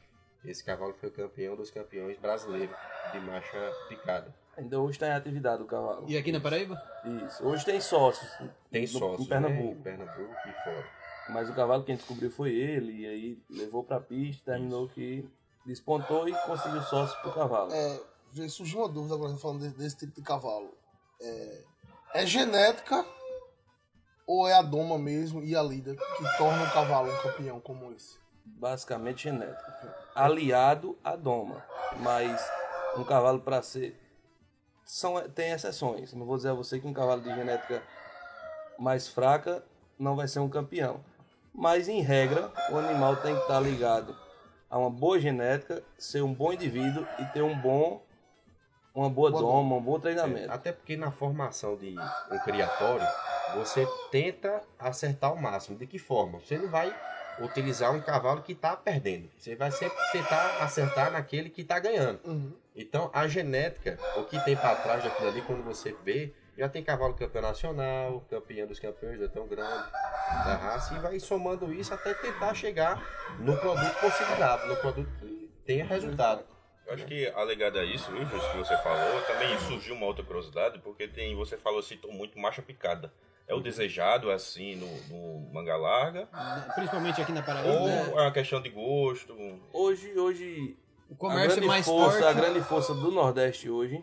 [0.45, 2.77] Esse cavalo foi campeão dos campeões brasileiros
[3.13, 4.35] de marcha picada.
[4.57, 6.05] Ainda hoje está em atividade o cavalo.
[6.09, 6.81] E aqui na Paraíba?
[7.27, 7.45] Isso.
[7.47, 8.31] Hoje tem sócios.
[8.71, 9.65] Tem no- sócios Em Pernambuco.
[9.65, 10.87] né, em Pernambuco e fora.
[11.31, 13.03] Mas o cavalo quem descobriu foi ele.
[13.03, 15.27] E aí levou pra pista, terminou que
[15.65, 17.73] despontou e conseguiu sócio pro cavalo.
[17.73, 18.01] É,
[18.33, 20.77] vem- surgiu uma dúvida agora falando de- desse tipo de cavalo.
[21.21, 21.63] É,
[22.15, 23.07] é genética
[24.27, 27.93] ou é a doma mesmo e a lida que torna o cavalo um campeão como
[27.93, 28.19] esse?
[28.45, 29.97] Basicamente genética.
[30.15, 31.65] Aliado à doma.
[32.01, 32.39] Mas
[32.99, 33.99] um cavalo para ser.
[34.85, 36.13] São, tem exceções.
[36.13, 37.83] Não vou dizer a você que um cavalo de genética
[38.79, 39.65] mais fraca
[39.99, 41.01] não vai ser um campeão.
[41.55, 44.17] Mas em regra, o animal tem que estar ligado
[44.71, 48.03] a uma boa genética, ser um bom indivíduo e ter um bom
[48.95, 50.53] uma boa Boa doma, um bom treinamento.
[50.53, 51.97] Até porque na formação de
[52.31, 53.07] um criatório,
[53.55, 55.79] você tenta acertar ao máximo.
[55.79, 56.39] De que forma?
[56.41, 56.95] Você não vai
[57.41, 59.31] utilizar um cavalo que está perdendo.
[59.37, 62.21] Você vai sempre tentar acertar naquele que está ganhando.
[62.25, 62.53] Uhum.
[62.75, 66.83] Então, a genética, o que tem para trás daquilo ali, quando você vê, já tem
[66.83, 69.91] cavalo campeão nacional, campeão dos campeões, já tão grande
[70.45, 73.03] da raça, e vai somando isso até tentar chegar
[73.39, 76.45] no produto considerável, no produto que tenha resultado.
[76.87, 80.25] Eu acho que alegado a isso, viu, Júlio, que você falou, também surgiu uma outra
[80.25, 83.13] curiosidade, porque tem, você falou, citou muito marcha picada.
[83.53, 86.27] É o desejado, assim, no, no manga larga?
[86.75, 87.69] Principalmente aqui na Paraíba.
[87.69, 88.13] Ou né?
[88.17, 89.37] é uma questão de gosto?
[89.75, 90.75] Hoje, hoje
[91.11, 92.25] O a comércio grande mais força, forte.
[92.25, 94.03] A grande força do Nordeste hoje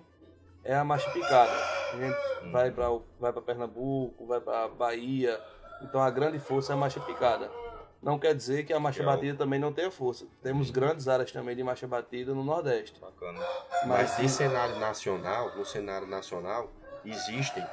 [0.64, 1.52] é a marcha picada.
[1.94, 5.42] A gente vai para vai para Pernambuco, vai para Bahia.
[5.82, 7.50] Então a grande força é a marcha picada.
[8.04, 9.16] Não quer dizer que a marcha Legal.
[9.16, 10.28] batida também não tenha força.
[10.44, 13.02] Temos grandes áreas também de marcha batida no Nordeste.
[13.02, 13.40] Bacana.
[13.88, 16.72] Mas de cenário nacional, no cenário nacional,
[17.04, 17.66] existem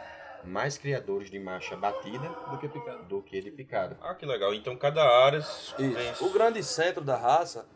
[0.47, 2.69] mais criadores de marcha batida Do que
[3.09, 3.97] do que de picada.
[4.01, 4.55] Ah, que legal.
[4.55, 5.45] Então cada área
[5.77, 5.95] tem...
[6.21, 7.67] O grande centro da raça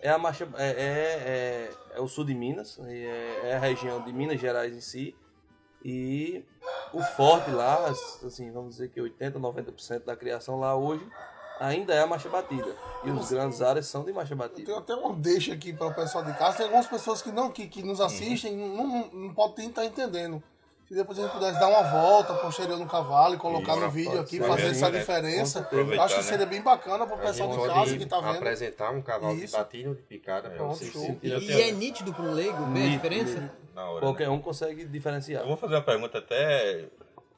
[0.00, 4.02] é a marcha é, é, é, é o sul de Minas, é, é a região
[4.02, 5.16] de Minas Gerais em si.
[5.84, 6.44] E
[6.92, 11.06] o forte lá, assim, vamos dizer que 80, 90% da criação lá hoje
[11.60, 12.74] ainda é a marcha batida.
[13.04, 14.64] E os grandes áreas são de marcha batida.
[14.64, 16.56] tenho até uma deixa aqui para o pessoal de casa.
[16.56, 20.42] Tem algumas pessoas que não que, que nos assistem não, não, não podem estar entendendo.
[20.86, 23.90] Se depois a gente pudesse dar uma volta posterior no cavalo e colocar Isso, no
[23.90, 24.98] vídeo aqui, fazer essa né?
[24.98, 28.36] diferença, acho que Aproveitar, seria bem bacana para o pessoal de casa que tá vendo.
[28.36, 29.56] apresentar um cavalo de Isso.
[29.56, 31.00] batida ou de picada para Pronto, vocês show.
[31.00, 31.42] sentirem.
[31.42, 33.50] E é nítido para um leigo ver a diferença?
[33.74, 34.00] hora, né?
[34.00, 35.42] Qualquer um consegue diferenciar.
[35.42, 36.84] Eu vou fazer uma pergunta até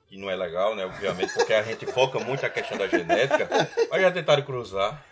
[0.09, 0.85] que não é legal, né?
[0.85, 3.48] Obviamente, porque a gente foca muito a questão da genética.
[3.90, 5.04] Mas já tentaram cruzar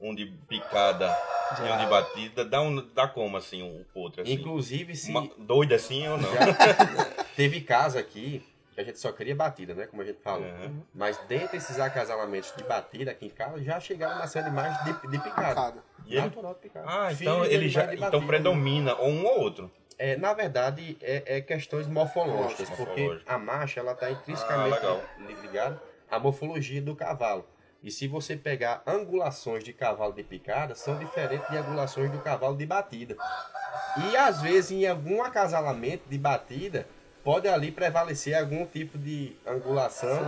[0.00, 1.16] um de picada
[1.58, 2.44] e um de batida.
[2.44, 4.32] Dá, um, dá como, assim, um pro outro, assim?
[4.32, 6.28] Inclusive, se Uma- doido assim ou não?
[7.34, 8.42] teve casa aqui
[8.74, 9.86] que a gente só queria batida, né?
[9.86, 10.46] Como a gente falou.
[10.46, 10.82] Uhum.
[10.94, 15.18] Mas dentro desses acasalamentos de batida aqui em casa, já chegaram nascendo mais de, de
[15.18, 15.48] picada.
[15.48, 15.84] Picada.
[16.06, 16.86] E ele- Natural de picada.
[16.86, 18.26] Ah, Filho então ele já então batida.
[18.26, 19.70] predomina ou um ou outro.
[19.98, 25.00] É, na verdade, é, é questões morfológicas, porque a marcha ela está intrinsecamente Ah,
[25.42, 27.46] ligada à morfologia do cavalo.
[27.86, 32.56] E se você pegar angulações de cavalo de picada, são diferentes de angulações do cavalo
[32.56, 33.16] de batida.
[34.10, 36.88] E às vezes, em algum acasalamento de batida,
[37.22, 40.18] pode ali prevalecer algum tipo de angulação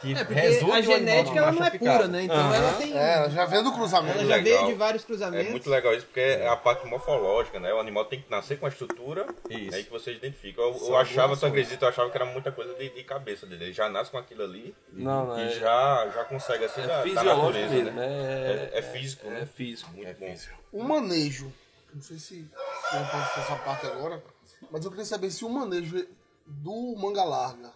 [0.00, 0.40] que É, porque
[0.72, 2.08] a genética ela não é pura, picada.
[2.08, 2.22] né?
[2.22, 2.54] Então Aham.
[2.54, 2.96] ela tem.
[2.96, 4.18] É, ela já vem do cruzamento.
[4.18, 4.58] Ela já Legal.
[4.60, 5.46] veio de vários cruzamentos.
[5.46, 7.72] É muito legal isso, porque é a parte morfológica, né?
[7.74, 9.74] O animal tem que nascer com a estrutura Isso.
[9.74, 10.60] aí que você identifica.
[10.60, 13.64] Eu, eu achava, tu acredita, eu achava que era muita coisa de, de cabeça dele.
[13.64, 16.86] Ele já nasce com aquilo ali Não, não e é, já, já consegue assim é
[16.86, 18.06] da, da fisiológico natureza, mesmo, né?
[18.08, 18.70] né?
[18.72, 19.46] É, é físico, É né?
[19.46, 19.90] físico.
[19.92, 20.26] Muito É bom.
[20.30, 20.54] físico.
[20.72, 21.52] O manejo,
[21.92, 22.48] não sei se
[22.92, 24.22] eu posso fazer essa parte agora,
[24.70, 26.06] mas eu queria saber se o manejo
[26.46, 27.70] do manga larga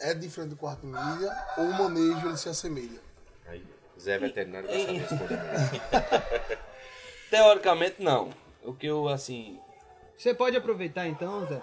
[0.00, 3.00] é diferente do quarto milha ou o manejo ele se assemelha.
[3.46, 3.64] Aí,
[3.98, 5.38] Zé Veterinário vai saber responder.
[7.30, 8.30] Teoricamente, não.
[8.62, 9.58] O que eu, assim,
[10.16, 11.62] Você pode aproveitar então, Zé,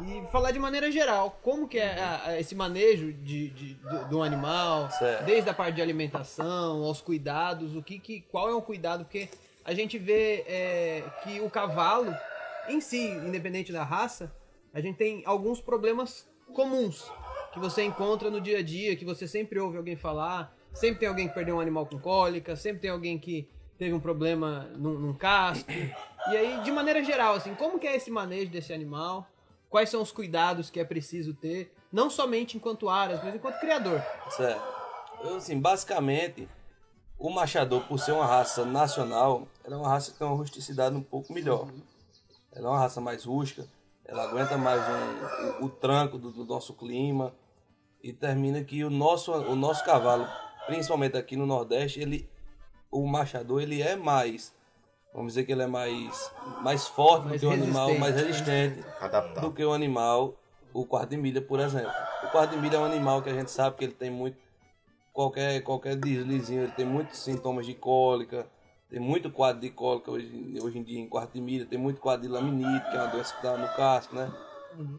[0.00, 4.04] e falar de maneira geral como que é a- a- esse manejo de, de, do,
[4.10, 5.24] do animal, Certo.
[5.24, 9.28] desde a parte de alimentação, aos cuidados, o que, que qual é o cuidado, porque
[9.64, 12.14] a gente vê é, que o cavalo
[12.68, 14.32] em si, independente da raça,
[14.72, 17.10] a gente tem alguns problemas comuns
[17.56, 21.08] que você encontra no dia a dia, que você sempre ouve alguém falar, sempre tem
[21.08, 24.92] alguém que perdeu um animal com cólica, sempre tem alguém que teve um problema num,
[24.98, 25.70] num casco.
[25.72, 29.26] E aí, de maneira geral, assim, como que é esse manejo desse animal?
[29.70, 34.02] Quais são os cuidados que é preciso ter, não somente enquanto aras, mas enquanto criador?
[34.28, 34.62] Certo.
[35.34, 36.46] Assim, basicamente,
[37.18, 40.94] o machador, por ser uma raça nacional, ela é uma raça que tem uma rusticidade
[40.94, 41.68] um pouco melhor.
[42.52, 43.66] Ela é uma raça mais rústica,
[44.04, 44.82] ela aguenta mais
[45.58, 47.32] um- o, o tranco do, do nosso clima
[48.06, 50.28] e termina que o nosso, o nosso cavalo,
[50.66, 52.30] principalmente aqui no Nordeste, ele,
[52.88, 54.54] o machador, ele é mais,
[55.12, 58.84] vamos dizer que ele é mais, mais forte Mais do que o animal, mais resistente
[59.00, 59.40] Adaptado.
[59.44, 60.36] do que o animal,
[60.72, 61.90] o quarto de milha, por exemplo.
[62.22, 64.38] O quarto de milha é um animal que a gente sabe que ele tem muito,
[65.12, 68.46] qualquer, qualquer deslizinho, ele tem muitos sintomas de cólica,
[68.88, 72.00] tem muito quadro de cólica hoje, hoje em dia em quarto de milha, tem muito
[72.00, 74.32] quadro de laminite, que é uma doença que dá no casco, né?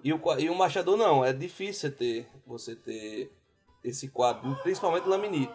[0.04, 3.32] E o, e o machador não, é difícil você ter, você ter
[3.84, 5.54] esse quadro, principalmente laminite.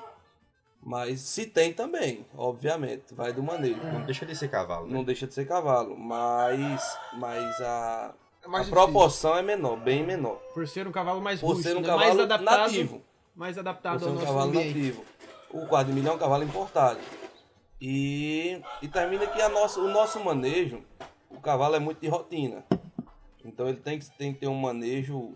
[0.84, 3.80] Mas se tem também, obviamente, vai do manejo.
[3.84, 4.92] Não deixa de ser cavalo, né?
[4.94, 8.12] Não deixa de ser cavalo, mas, mas a,
[8.44, 10.36] É a proporção é menor, bem menor.
[10.52, 11.86] Por ser um cavalo mais Por rústico, ser um né?
[11.86, 13.02] cavalo mais adaptado, nativo.
[13.36, 14.66] mais Por adaptado ser ao um nosso cavalo ambiente.
[14.78, 15.04] nativo.
[15.50, 16.98] O quarto de milha é um cavalo importado.
[17.80, 20.82] E, e termina que a nossa, o nosso manejo,
[21.30, 22.64] o cavalo é muito de rotina.
[23.44, 25.34] Então ele tem que, tem que ter um manejo.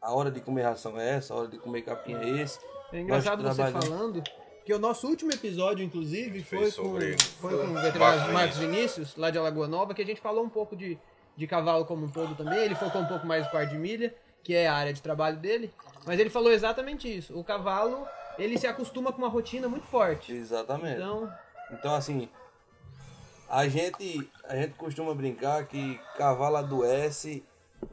[0.00, 2.58] A hora de comer ração é essa, a hora de comer capim é esse.
[2.92, 4.22] É engraçado você falando
[4.64, 8.58] que o nosso último episódio, inclusive, foi, com, sobre- foi com o Marcos veterinário Marcos
[8.58, 10.96] Vinícius, lá de Alagoa Nova, que a gente falou um pouco de,
[11.36, 12.60] de cavalo como um todo também.
[12.60, 15.38] Ele focou um pouco mais no quarto de milha, que é a área de trabalho
[15.38, 15.72] dele.
[16.06, 17.36] Mas ele falou exatamente isso.
[17.38, 18.06] O cavalo,
[18.38, 20.32] ele se acostuma com uma rotina muito forte.
[20.32, 20.96] Exatamente.
[20.96, 21.32] Então,
[21.72, 22.28] Então, assim,
[23.48, 27.44] a gente, a gente costuma brincar que cavalo adoece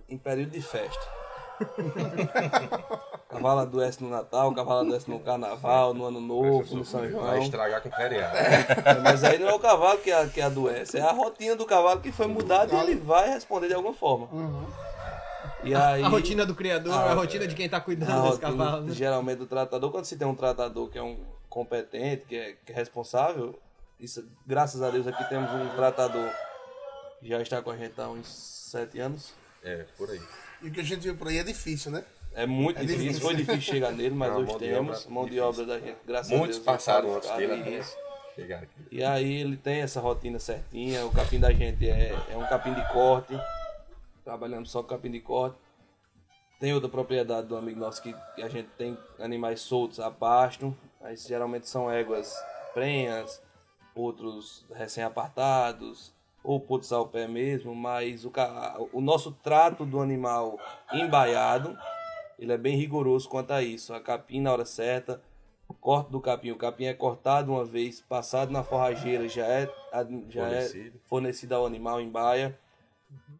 [0.10, 1.16] em período de festa.
[3.30, 7.38] cavalo adoece no Natal, cavalo adoece no Carnaval, no Ano Novo, no São Vai João.
[7.42, 8.38] estragar com feriado.
[9.04, 12.02] Mas aí não é o cavalo que, a- que adoece, é a rotina do cavalo
[12.02, 14.28] que foi mudada e ele vai responder de alguma forma.
[15.64, 18.42] E aí, a rotina do criador, Ah, a rotina de quem tá a cuidando desse
[18.44, 18.82] rotina, cavalo.
[18.84, 18.94] né?
[18.94, 21.18] geralmente do tratador, quando se tem um tratador que é um
[21.50, 23.58] competente, que é, que é responsável,
[24.00, 26.30] isso, graças a Deus aqui temos um tratador
[27.20, 29.34] que já está com a gente há uns sete anos.
[29.64, 30.22] É, por aí.
[30.62, 32.04] E o que a gente vê por aí é difícil, né?
[32.34, 33.22] É muito É difícil, difícil.
[33.22, 35.48] foi difícil chegar nele, mas É hoje mão de temos obra mão de difícil.
[35.50, 36.66] obra da gente, graças Muitos a Deus.
[36.66, 37.98] passaram antes dele até isso.
[38.36, 38.88] chegar aqui.
[38.92, 42.74] E aí ele tem essa rotina certinha, o capim da gente é, é um capim
[42.74, 43.34] de corte,
[44.24, 45.58] trabalhando só com capim de corte.
[46.60, 50.76] Tem outra propriedade do amigo nosso que, que a gente tem animais soltos a pasto,
[51.02, 52.34] mas geralmente são éguas
[52.74, 53.42] prenhas,
[53.96, 58.32] outros recém-apartados, ou putos ao pé mesmo, mas o,
[58.94, 60.60] o nosso trato do animal
[60.94, 61.76] embaiado,
[62.38, 63.94] ele é bem rigoroso quanto a isso.
[63.94, 65.22] A capim na hora certa,
[65.82, 66.52] corte do capim.
[66.52, 69.74] O capim é cortado uma vez, passado na forrageira, já é,
[70.30, 71.00] já é Fornecido.
[71.06, 72.58] fornecido ao animal em baia.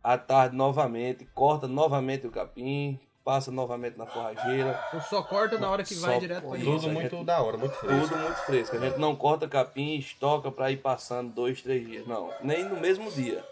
[0.04, 4.80] À tarde novamente, corta novamente o capim, passa novamente na forrageira.
[4.88, 6.64] Então só corta na hora que vai direto gente.
[6.64, 8.08] Tudo muito gente- da hora, muito fresco.
[8.08, 8.76] Tudo muito fresco.
[8.76, 12.08] A gente não corta capim estoca para ir passando dois, três dias.
[12.08, 13.44] Não, nem no mesmo dia.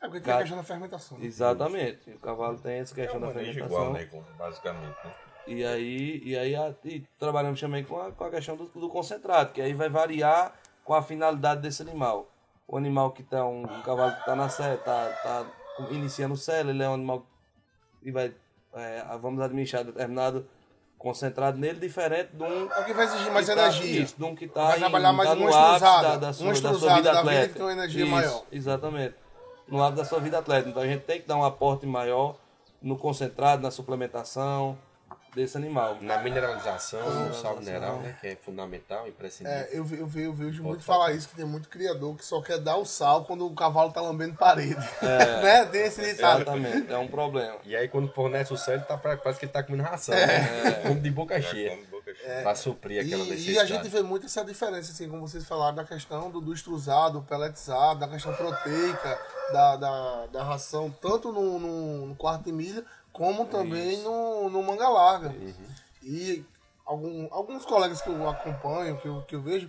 [0.00, 1.18] É porque tem a questão da fermentação.
[1.20, 2.08] Exatamente.
[2.10, 3.96] O cavalo tem essa É questão um da manejo fermentação.
[4.00, 4.34] igual, né?
[4.38, 5.12] Basicamente, né?
[5.48, 8.88] E aí, e aí a- e trabalhamos também com a, com a questão do, do
[8.88, 10.52] concentrado, que aí vai variar
[10.84, 12.28] com a finalidade desse animal.
[12.68, 15.46] O animal que tá um, um cavalo que está na sé, tá, tá
[15.90, 17.26] iniciando o celo, ele é um animal
[18.02, 18.32] que vai,
[18.74, 20.46] é, vamos administrar determinado
[20.96, 24.02] concentrado nele, diferente de um É o que vai exigir mais tá- energia.
[24.02, 26.32] Isso, de um que está Vai trabalhar mais no uma da, da uma sua, da
[26.32, 28.42] sua estruzada vida da vida que tem uma energia Isso, maior.
[28.50, 29.14] Exatamente.
[29.68, 30.68] No ápice da sua vida atleta.
[30.68, 32.36] Então a gente tem que dar um aporte maior
[32.82, 34.76] no concentrado, na suplementação
[35.38, 35.98] desse animal.
[36.00, 37.62] Na mineralização, no sal Mineralização.
[37.64, 38.16] mineral, né?
[38.20, 39.58] Que é fundamental, imprescindível.
[39.58, 42.40] É, eu, eu, vi- eu vejo muito falar isso, que tem muito criador que só
[42.42, 44.74] quer dar o sal quando o cavalo tá lambendo parede.
[45.42, 45.64] né?
[45.66, 46.42] Tem esse ditado.
[46.42, 47.56] Exatamente, é um problema.
[47.64, 50.14] E aí quando fornece o céu, ele tá, pra- parece que ele tá comendo ração,
[50.14, 50.26] É.
[50.26, 50.70] né?
[50.86, 51.70] Come de boca cheia.
[51.70, 52.42] come boca cheia.
[52.42, 53.52] Pra suprir aquela E, necessidade.
[53.52, 56.52] e a gente vê muito essa diferença, assim, como vocês falaram, da questão do, do
[56.52, 59.18] extrusado, peletizado, da questão proteica,
[59.52, 62.84] da, da, da ração, tanto no, no, no quarto de milha,
[63.18, 65.34] como também no, no manga larga.
[66.02, 66.44] E
[66.86, 69.68] algum, alguns colegas que eu acompanho, que eu, que eu vejo,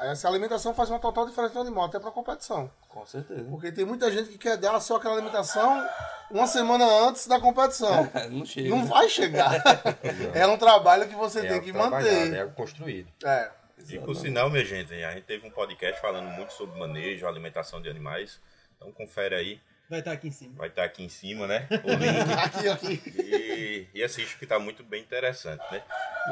[0.00, 2.70] essa alimentação faz uma total diferença no animal, até para competição.
[2.88, 3.44] Com certeza.
[3.50, 5.86] Porque tem muita gente que quer dar só aquela alimentação
[6.30, 8.10] uma semana antes da competição.
[8.30, 8.70] Não chega.
[8.70, 9.62] Não vai chegar.
[10.34, 12.34] é um trabalho que você É tem que manter.
[12.34, 13.08] É construído.
[13.22, 13.50] É.
[13.90, 17.80] E por sinal, minha gente, a gente teve um podcast falando muito sobre manejo, alimentação
[17.80, 18.40] de animais.
[18.76, 20.54] Então confere aí, Vai estar aqui em cima.
[20.56, 21.68] vai estar aqui em cima, né?
[21.84, 22.32] O link.
[22.44, 23.02] Aqui, aqui.
[23.20, 25.82] e, e assiste que tá muito bem interessante, né?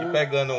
[0.01, 0.53] E pegando,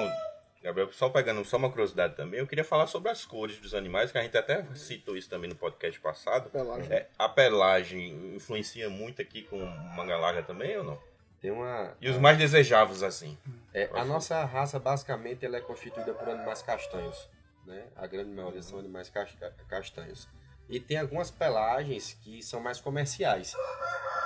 [0.64, 4.12] Gabriel, só pegando só uma curiosidade também, eu queria falar sobre as cores dos animais,
[4.12, 6.50] que a gente até citou isso também no podcast passado.
[6.50, 6.92] Pelagem.
[6.92, 9.58] É, a pelagem influencia muito aqui com
[9.96, 11.00] manga larga também ou não?
[11.42, 11.94] Tem uma.
[12.02, 13.38] E os mais desejáveis, assim?
[13.74, 17.30] É, a nossa raça, basicamente, ela é constituída por animais castanhos.
[17.68, 17.84] Né?
[17.96, 19.36] A grande maioria são animais cas-
[19.68, 20.28] castanhos.
[20.68, 23.56] E tem algumas pelagens que são mais comerciais.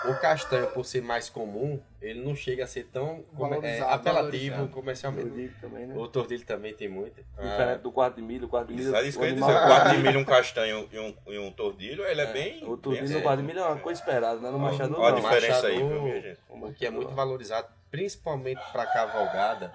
[0.06, 4.68] O castanho, por ser mais comum, ele não chega a ser tão é, Valorizado, apelativo
[4.70, 5.28] comercialmente.
[5.28, 5.96] Tordilho também, né?
[5.98, 7.22] O tordilho tambho tem muito.
[7.38, 8.88] Ah, Diferente do quarto de milho, o quarto de milho.
[8.88, 11.00] Isso aí, isso o que eu ia animal- dizer, quatro de milho, um castanho e
[11.00, 12.64] um, e um tordilho, ele é, bem...
[12.64, 14.50] O tordilho bem no quarto de milho é uma coisa esperada, né?
[14.50, 15.30] No machado Olha a não.
[15.30, 16.40] diferença aí, Machador, viu, minha gente?
[16.50, 19.74] O que é muito valorizado, principalmente para cavalgada,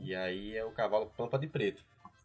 [0.00, 1.84] e aí é o cavalo pampa de preto.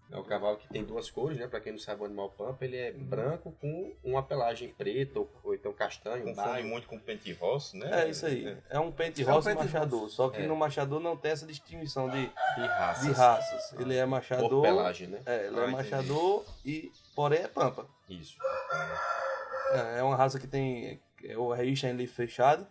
[0.09, 1.47] É o cavalo que tem duas cores, né?
[1.47, 5.29] Para quem não sabe, o animal pampa, ele é branco com uma pelagem preta ou,
[5.43, 6.65] ou então castanho, Confunde baio.
[6.65, 8.03] muito com pente roça, né?
[8.05, 8.57] É isso aí.
[8.69, 10.09] É um pente É um e machador.
[10.09, 10.47] Só que É.
[10.47, 13.05] no machador não tem essa distinção de, de raças.
[13.05, 13.73] de raças.
[13.79, 14.61] Ele é Por machador.
[14.61, 15.19] pelagem, né?
[15.25, 15.71] É, ele Ah, é entendi.
[15.73, 17.85] machador e porém é pampa.
[18.09, 18.37] Isso.
[19.71, 22.65] É, é uma raça que tem é, o registro em livre fechado.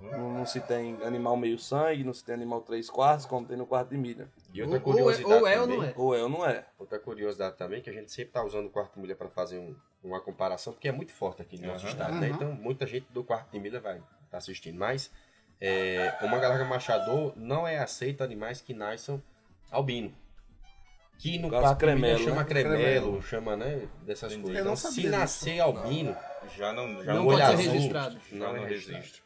[0.00, 0.10] Uhum.
[0.12, 3.56] Não, não se tem animal meio sangue, não se tem animal três quartos, como tem
[3.56, 4.28] no quarto de milha.
[4.58, 5.92] E outra Ou- ou é- curiosidade ou é ou também, não é.
[5.96, 6.66] Ou é ou não é.
[6.78, 9.58] Outra curiosidade também, que a gente sempre está usando o quarto de milha para fazer
[9.58, 11.90] um- uma comparação, porque é muito forte aqui no nosso Uhum.
[11.92, 12.28] estado, né?
[12.28, 12.34] Uhum.
[12.34, 14.78] Então, muita gente do quarto de milha vai estar assistindo.
[14.78, 15.10] Mas
[15.60, 19.22] é, o Mangalarga Machador não é aceito animais que nasçam
[19.70, 20.14] albino.
[21.18, 22.44] Que no Caso quarto de milha cremelo, chama né?
[22.48, 23.22] cremelo, Cremelo.
[23.22, 23.88] chama, né?
[24.02, 24.42] Dessas Entendi.
[24.42, 24.58] coisas.
[24.58, 26.16] Eu não Então, se nascer albino,
[26.56, 28.20] Já não, já Não olho pode ser azul, registrado.
[28.30, 29.24] Já não não é resiste.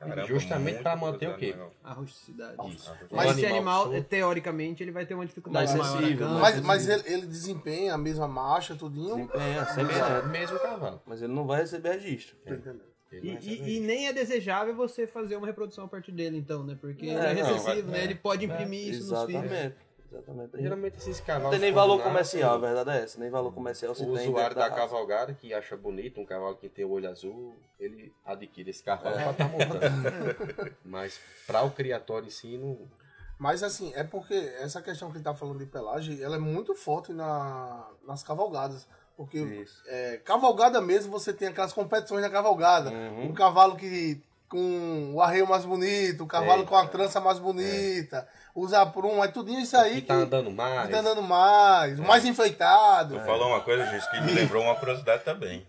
[0.00, 1.50] Caramba, Justamente pra manter o quê?
[1.50, 1.70] legal.
[1.84, 2.56] A rusticidade.
[2.74, 2.90] Isso.
[3.12, 6.38] Mas esse animal, é, teoricamente, ele vai ter uma dificuldade Mais cama.
[6.40, 9.14] Mas, mas ele, ele desempenha a mesma marcha, tudinho.
[9.16, 10.26] Desempenha Mesmo, 100%.
[10.30, 11.02] mesmo cavalo.
[11.06, 12.34] Mas ele não vai receber registro.
[13.12, 16.64] Ele E, e- e nem é desejável você fazer uma reprodução a partir dele, então,
[16.64, 16.78] né?
[16.80, 18.04] Porque ele É, é não, recessivo, vai- né?
[18.04, 19.72] Ele pode imprimir isso nos filhos.
[20.10, 20.40] Exatamente.
[20.48, 20.62] Exatamente.
[20.62, 21.50] Geralmente esses Não cavalos.
[21.50, 23.18] tem nem valor comercial, a verdade é essa.
[23.20, 24.28] Nem valor comercial se O tem.
[24.28, 28.70] usuário da cavalgada que acha bonito um cavalo que tem o olho azul, ele adquire
[28.70, 29.22] esse cavalo É.
[29.22, 30.76] pra estar montando.
[30.84, 32.78] Mas para o criatório em si, não.
[33.38, 36.74] Mas assim, é porque essa questão que ele tá falando de pelagem, ela é muito
[36.74, 38.86] forte na, nas cavalgadas.
[39.16, 42.90] Porque é, cavalgada mesmo, você tem aquelas competições na cavalgada.
[42.90, 43.26] Uhum.
[43.28, 46.66] Um cavalo que com o arreio mais bonito, um cavalo É.
[46.66, 50.50] com a trança mais bonita, usa prum, é tudinho isso aí que que, tá andando
[50.50, 50.86] mais.
[50.86, 53.18] que tá andando mais, o mais enfeitado.
[53.18, 55.66] Tu falou uma coisa, gente, que me lembrou uma curiosidade também.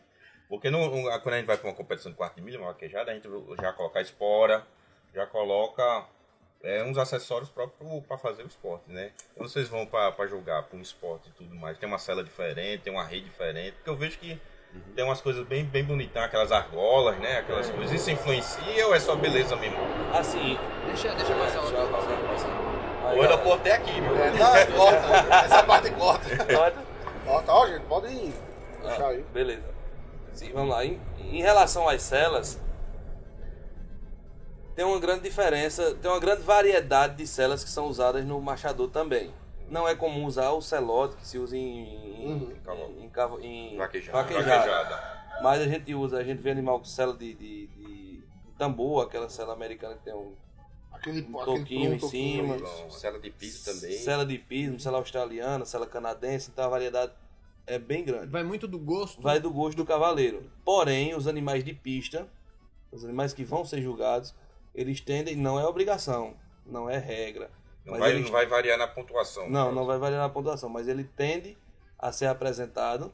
[0.49, 0.89] Porque no,
[1.21, 3.27] quando a gente vai para uma competição de quarto de milha, uma vaquejada, a gente
[3.61, 4.67] já coloca a espora,
[5.13, 6.05] já coloca
[6.63, 9.11] é, uns acessórios próprios para fazer o esporte, né?
[9.35, 12.83] Quando vocês vão para jogar para um esporte e tudo mais, tem uma cela diferente,
[12.83, 14.39] tem uma rede diferente, porque eu vejo que
[14.95, 17.39] tem umas coisas bem, bem bonitas, aquelas argolas, né?
[17.39, 17.93] Aquelas coisas.
[17.93, 19.77] Isso influencia ou é só beleza mesmo?
[20.13, 20.57] Assim.
[20.85, 22.49] Deixa, deixa eu passar Deixa eu passar, passar.
[22.49, 22.70] Aí,
[23.15, 24.15] O aeroporto é aqui, meu.
[24.17, 26.29] É, não, é, corta, essa parte corta.
[26.45, 26.75] Pode?
[27.27, 28.33] Ó, tá, ó, gente, pode ir.
[28.83, 29.23] Deixar aí.
[29.33, 29.63] Beleza.
[30.33, 30.85] Sim, vamos lá.
[30.85, 32.59] Em, em relação às celas,
[34.75, 38.89] tem uma grande diferença, tem uma grande variedade de celas que são usadas no machador
[38.89, 39.33] também.
[39.69, 42.53] Não é comum usar o celote que se usa em, em, Uhum.
[42.99, 44.17] em, em em Vaquejada.
[44.17, 44.57] vaquejada.
[44.57, 45.21] Vaquejada.
[45.41, 48.23] Mas a gente usa, a gente vê animal com cela de, de, de
[48.57, 50.35] tambor, aquela cela americana que tem um
[51.01, 52.55] Aquele, Um toquinho em toquinho, cima.
[52.87, 52.99] isso.
[52.99, 53.97] Cela de piso também.
[53.97, 57.11] cela de pismo, cela australiana, cela canadense, então a variedade
[57.65, 58.27] é bem grande.
[58.27, 59.21] Vai muito do gosto.
[59.21, 60.49] vai do gosto do cavaleiro.
[60.63, 62.27] Porém, os animais de pista,
[62.91, 64.35] os animais que vão ser julgados,
[64.75, 66.35] eles tendem, não é obrigação,
[66.65, 67.49] não é regra.
[67.83, 69.49] Não mas vai, eles- não vai variar na pontuação.
[69.49, 71.57] não, não vai variar na pontuação, mas ele tende
[71.97, 73.11] a ser apresentado.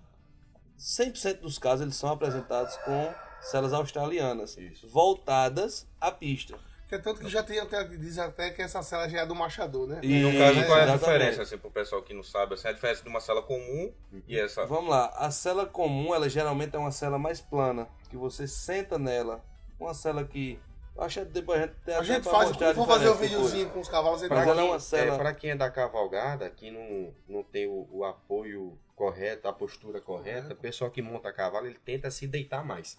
[0.78, 4.88] 100% dos casos eles são apresentados com celas australianas, Isso.
[4.90, 6.60] voltadas à pista.
[6.88, 9.36] Que é tanto que já tem até, diz até que essa cela já é do
[9.36, 10.00] machador, né?
[10.02, 11.00] E no caso, qual é a exatamente.
[11.00, 13.92] diferença, assim, pro pessoal que não sabe, assim, a diferença de uma cela comum
[14.26, 14.66] e essa...
[14.66, 18.98] Vamos lá, a cela comum, ela geralmente é uma cela mais plana, que você senta
[18.98, 19.44] nela.
[19.80, 20.60] Uma cela que.
[20.98, 23.10] Acho que depois a gente tem A até gente pra faz, mostrar a vamos fazer
[23.10, 23.30] depois.
[23.30, 25.14] videozinho com os cavalos Mas entrando ela é uma cela.
[25.14, 29.54] É, para quem é da cavalgada, que não, não tem o, o apoio correto, a
[29.54, 32.98] postura correta, o pessoal que monta cavalo, ele tenta se deitar mais.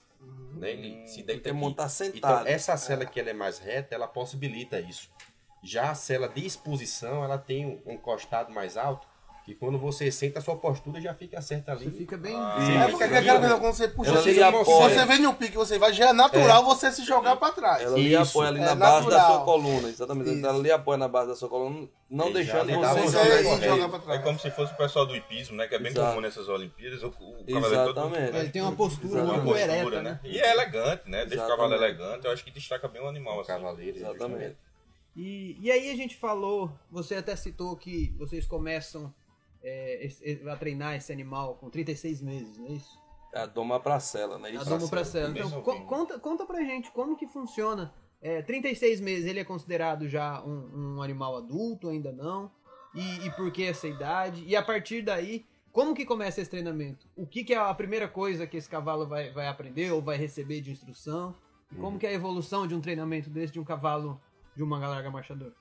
[0.54, 0.70] Né?
[0.72, 1.92] Ele se Tem deita que montar aqui.
[1.92, 2.40] sentado.
[2.42, 5.10] Então, essa cela que ela é mais reta, ela possibilita isso.
[5.62, 9.06] Já a cela de exposição, ela tem um, um costado mais alto,
[9.48, 11.86] que quando você senta, a sua postura já fica certa ali.
[11.86, 12.34] Você fica bem.
[12.36, 12.84] Ah.
[12.84, 14.64] É porque aquela coisa, quando você puxa assim, apoia.
[14.90, 17.82] você vem no pique, você vai, já é natural você se jogar pra trás.
[17.82, 19.36] Ela lhe apoia ali é na base da natural.
[19.36, 20.30] sua coluna, exatamente.
[20.34, 20.46] Isso.
[20.46, 23.42] Ela lhe apoia na base da sua coluna, não E deixando dá você uma Você
[23.42, 24.22] jogar joga pra É trás.
[24.22, 25.66] como se fosse o pessoal do hipismo, né?
[25.66, 26.08] Que é bem Exato.
[26.10, 27.02] comum nessas Olimpíadas.
[27.02, 27.10] O, o
[27.46, 28.36] cavaleiro todo Exatamente.
[28.36, 30.10] Ele tem uma postura muito postura, ereta, né?
[30.10, 30.20] né?
[30.24, 31.24] E é elegante, né?
[31.24, 33.48] Deixa o cavalo elegante, eu acho que destaca bem o animal, O assim.
[33.48, 33.96] cavaleiro.
[33.96, 34.56] Exatamente.
[35.16, 39.12] E, e aí a gente falou, você até citou que vocês começam
[39.68, 42.98] é, esse- a treinar esse animal com 36 meses, não é isso?
[43.34, 44.48] É a doma pra cela, né?
[44.48, 44.64] A Isso.
[44.68, 45.28] domo pra cela.
[45.30, 47.92] bem Então, co- conta, conta pra gente como que funciona.
[48.22, 52.50] É, 36 meses, ele é considerado já um, um animal adulto, ainda não?
[52.94, 54.42] E, e por que essa idade?
[54.46, 57.06] E a partir daí, Como que começa esse treinamento?
[57.14, 60.16] O que, que é a primeira coisa que esse cavalo vai, vai aprender ou vai
[60.16, 61.34] receber de instrução?
[61.78, 64.18] Como que é a evolução de um treinamento desse de um cavalo
[64.56, 65.52] de um manga larga marchador?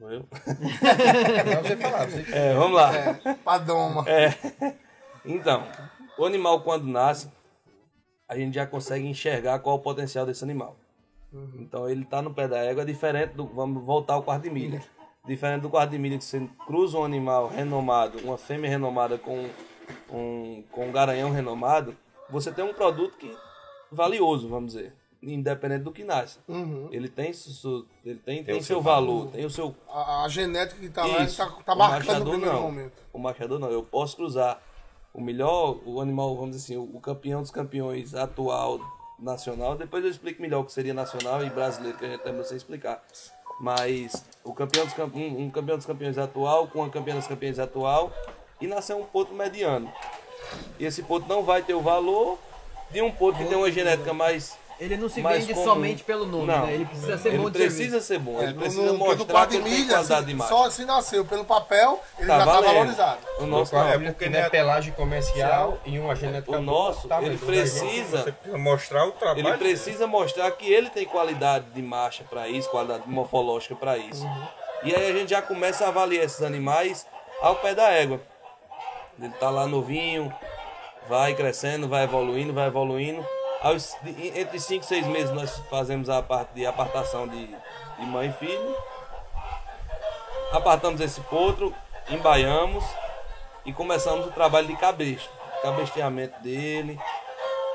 [0.00, 0.20] Eu?
[0.20, 2.94] Não, você falar, você É, vamos lá.
[2.96, 4.04] É, padoma.
[5.24, 5.66] Então,
[6.18, 7.30] o animal quando nasce,
[8.28, 10.76] a gente já consegue enxergar qual é o potencial desse animal.
[11.54, 13.46] Então ele tá no pé da égua, é diferente do.
[13.46, 14.82] Vamos voltar ao quarto de milha.
[15.26, 19.48] Diferente do quarto de milha que você cruza um animal renomado, uma fêmea renomada com
[20.10, 21.96] um, com um garanhão renomado,
[22.30, 23.34] você tem um produto que
[23.90, 24.92] valioso, vamos dizer.
[25.32, 26.38] Independente do que nasce.
[26.46, 26.88] Uhum.
[26.92, 29.74] Ele tem, su- su- ele tem, Tem tem o seu seu valor, tem o seu
[29.88, 31.36] A, a genética que tá lá, Isso.
[31.38, 32.62] tá, tá marcando o não.
[32.62, 32.92] momento.
[33.12, 33.70] O machador não.
[33.70, 34.60] Eu posso cruzar
[35.12, 38.78] o melhor, o animal, vamos dizer assim, o, o campeão dos campeões atual
[39.18, 39.76] nacional.
[39.76, 42.56] Depois eu explico melhor o que seria nacional e brasileiro, que a gente também sei
[42.56, 43.02] explicar.
[43.60, 47.58] Mas o campeão dos, um, um campeão dos campeões atual com uma campeã dos campeões
[47.58, 48.12] atual
[48.60, 49.90] e nascer um potro mediano.
[50.78, 52.38] E esse potro não vai ter o valor
[52.90, 55.64] de um potro que tem uma genética mais Ele não se vende comum.
[55.64, 56.66] somente pelo nome, Não.
[56.66, 56.74] né?
[56.74, 59.46] Ele precisa ser ele bom de precisa ser bom, É, ele no- precisa no- mostrar
[59.46, 60.56] que de ele tem milha, qualidade de imagem.
[60.56, 62.72] só se nasceu pelo papel, ele Tá já tá valendo.
[62.74, 63.18] valorizado.
[63.38, 63.90] O nosso É não.
[63.92, 68.34] porque porque né, não é pelagem comercial e uma genética O nosso, tá ele precisa
[68.58, 69.46] mostrar o trabalho.
[69.48, 74.26] Ele precisa mostrar que ele tem qualidade de marcha para isso, qualidade morfológica para isso.
[74.82, 77.06] E aí a gente já começa a avaliar esses animais
[77.40, 78.20] ao pé da égua.
[79.20, 80.34] Ele tá lá novinho,
[81.08, 83.24] vai crescendo, vai evoluindo, vai evoluindo.
[83.64, 83.96] Aos,
[84.34, 88.32] entre 5 e 6 meses nós fazemos a parte de apartação de, de mãe e
[88.34, 88.76] filho.
[90.52, 91.74] Apartamos esse potro,
[92.10, 92.84] embaiamos
[93.64, 95.30] e começamos o trabalho de cabresto.
[95.62, 97.00] Cabresteamento dele,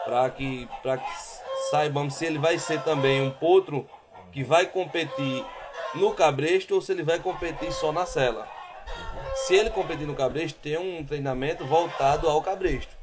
[0.06, 3.90] para que, que saibamos se ele vai ser também um potro
[4.32, 5.44] que vai competir
[5.96, 8.48] no cabresto ou se ele vai competir só na cela.
[9.34, 12.99] Se ele competir no cabresto, tem um treinamento voltado ao cabresto.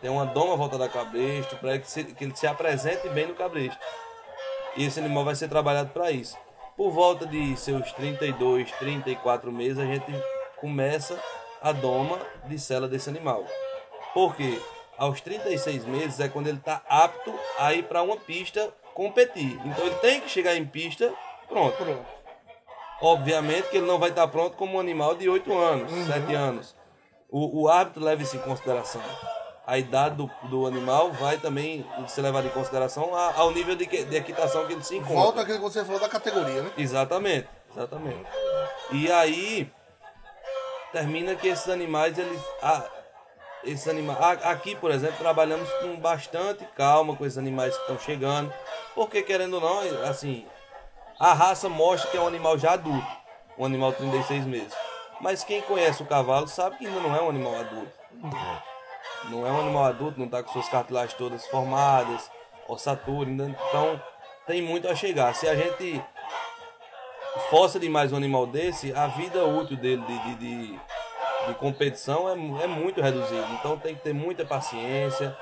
[0.00, 3.78] Tem uma doma voltada ao cabresto, para que, que ele se apresente bem no cabresto.
[4.76, 6.36] E esse animal vai ser trabalhado para isso.
[6.76, 10.12] Por volta de seus 32, 34 meses, a gente
[10.56, 11.18] começa
[11.60, 13.44] a doma de cela desse animal.
[14.14, 14.60] Porque
[14.96, 19.58] aos 36 meses é quando ele está apto a ir para uma pista competir.
[19.64, 21.12] Então ele tem que chegar em pista
[21.48, 21.76] pronto.
[21.76, 22.06] Pronto.
[23.00, 26.74] Obviamente que ele não vai estar pronto como um animal de 8 anos, 7 anos.
[27.30, 29.02] O, o árbitro leva isso em consideração.
[29.68, 33.84] A idade do, do animal vai também ser levada em consideração a- ao nível de,
[33.86, 35.14] que- de equitação que ele se encontra.
[35.16, 36.70] Volta aquilo que você falou da categoria, né?
[36.78, 37.46] Exatamente,
[37.76, 38.24] exatamente.
[38.92, 39.70] E aí
[40.90, 42.82] termina que esses animais eles ah,
[43.62, 47.98] esses animais a- aqui, por exemplo, trabalhamos com bastante calma com esses animais que estão
[47.98, 48.50] chegando,
[48.94, 50.46] porque querendo ou não, assim,
[51.20, 53.06] a raça mostra que é um animal já adulto,
[53.58, 54.72] um animal de 36 meses.
[55.20, 57.92] Mas quem conhece o cavalo sabe que ainda não é um animal adulto.
[59.24, 62.30] Não é um animal adulto, não está com suas cartilagens todas formadas,
[62.68, 64.00] ossatura, ainda- então
[64.46, 65.34] tem muito a chegar.
[65.34, 66.02] Se a gente
[67.50, 70.80] força demais um animal desse, a vida útil dele de, de, de,
[71.48, 72.32] de competição é,
[72.64, 73.46] é muito reduzida.
[73.58, 75.36] Então tem que ter muita paciência,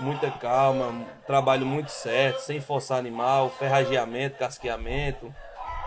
[0.00, 5.34] muita calma, trabalho muito certo, sem forçar animal, ferrageamento, casqueamento,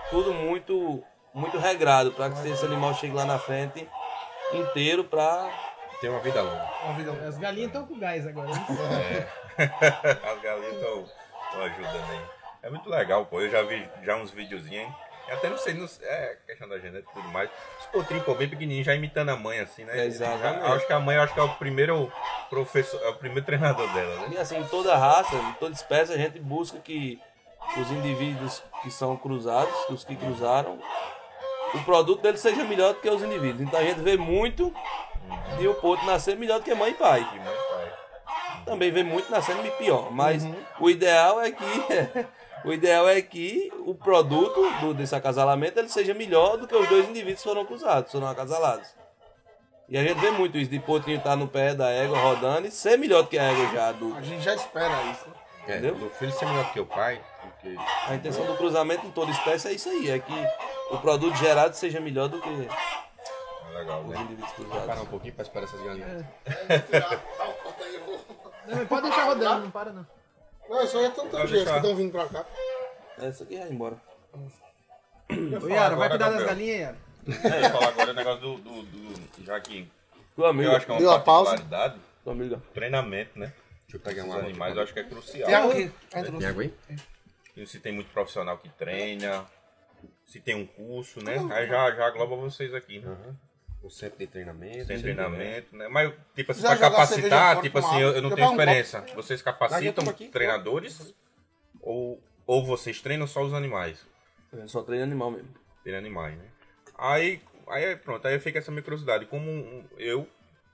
[0.09, 1.03] tudo muito
[1.33, 3.87] muito regrado para que esse animal chegue lá na frente
[4.53, 5.49] inteiro para
[6.01, 6.69] Tem uma vida longa.
[6.83, 8.47] Uma vida As galinhas estão com gás agora.
[8.49, 9.27] né?
[10.33, 11.05] As galinhas estão
[11.63, 12.21] ajudando aí.
[12.63, 13.39] É muito legal, pô.
[13.39, 14.95] Eu já vi já uns videozinhos, hein?
[15.31, 17.49] Até não sei, não sei- é questão da genética e tudo mais.
[17.79, 20.05] Os potrinhos, pô, bem pequenininhos, já imitando a mãe, assim, né?
[20.05, 20.59] Exatamente.
[20.67, 22.11] Já- acho que a mãe, acho que é o primeiro
[22.49, 24.29] professor, é o primeiro treinador dela, né?
[24.31, 27.21] E assim, em toda raça, em toda espécie, a gente busca que
[27.77, 30.79] os indivíduos que são cruzados, os que cruzaram,
[31.73, 33.61] o produto deles seja melhor do que os indivíduos.
[33.61, 34.73] Então a gente vê muito
[35.57, 37.19] de o potro nascer melhor do que mãe e pai.
[37.19, 37.93] E mãe e pai.
[38.65, 40.11] Também vê muito nascendo pior.
[40.11, 40.43] Mas
[40.79, 41.63] o ideal é que.
[42.63, 46.87] O ideal é que o produto do, desse acasalamento ele seja melhor do que os
[46.87, 48.87] dois indivíduos que foram cruzados, foram acasalados.
[49.89, 52.71] E a gente vê muito isso, de potrinho estar no pé da égua rodando e
[52.71, 54.19] ser melhor do que a égua já adulta.
[54.19, 55.25] A gente já espera isso.
[55.67, 55.95] É, Entendeu?
[55.95, 57.75] do filho ser melhor que o pai, porque
[58.07, 60.33] A intenção do cruzamento em toda espécie é isso aí, é que
[60.91, 62.67] o produto gerado seja melhor do que
[63.71, 64.21] legal, os né?
[64.21, 66.25] indivíduos parar um pouquinho pra esperar essas galinhas.
[68.67, 70.05] Não, mas pode deixar rodando, não para não.
[70.69, 72.45] Não, isso aí é tanta Pode gente que estão vindo pra cá.
[73.17, 73.97] Essa aqui vai embora.
[75.63, 76.97] Ô, Yara, vai cuidar das galinhas, Yara?
[77.27, 79.87] Eu ia falar agora o negócio do, do, do- Já que
[80.35, 81.51] Tua amiga, eu acho que é Deu uma a pausa?
[81.51, 82.61] particularidade, tua amiga.
[82.73, 83.51] treinamento, né?
[83.83, 85.45] Deixa eu pegar Os uma animais eu acho que é crucial.
[85.47, 85.91] Tem água trouxe.
[86.37, 86.73] Tem água aí?
[87.57, 89.45] E se tem muito profissional que treina,
[90.25, 91.33] se tem um curso, né?
[91.51, 93.15] Aí já, já agloba vocês aqui, né?
[93.83, 94.85] O centro de treinamento.
[94.85, 95.87] Sem centro de treinamento, né?
[95.87, 98.61] Mas, tipo assim, pra capacitar, fora tipo assim, eu, eu não Eu tenho pego um
[98.61, 99.01] experiência.
[99.15, 100.27] Vocês capacitam aqui.
[100.27, 101.13] treinadores?
[101.81, 104.05] Ou, ou vocês treinam só os animais?
[104.53, 105.49] Eu só treino animal mesmo.
[105.83, 106.45] Treinam animais, né?
[106.97, 109.25] Aí, aí pronto, aí fica essa minha curiosidade.
[109.25, 110.27] Como eu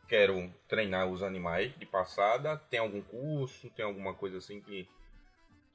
[0.07, 4.87] quero treinar os animais de passada, tem algum curso, tem alguma coisa assim que...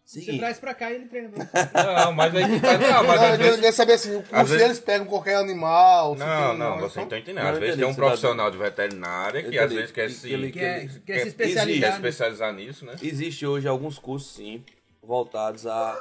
[0.05, 1.31] Você traz pra cá e ele treina.
[1.31, 2.77] Não, mas aí tá...
[2.77, 3.55] Não, mas Não, às eu vezes...
[3.55, 6.15] queria saber assim, o curso vezes- eles pegam qualquer animal.
[6.17, 7.47] Não, não, você só- não tá entendendo.
[7.47, 10.51] Às vezes tem um profissional de veterinária que às vezes quer Que- se...
[10.53, 10.89] Quer,
[11.23, 11.67] se especializar.
[11.67, 11.89] quer nisso.
[11.97, 12.97] especializar nisso, né?
[13.03, 14.63] Existe hoje alguns cursos, sim,
[15.03, 15.93] voltados a,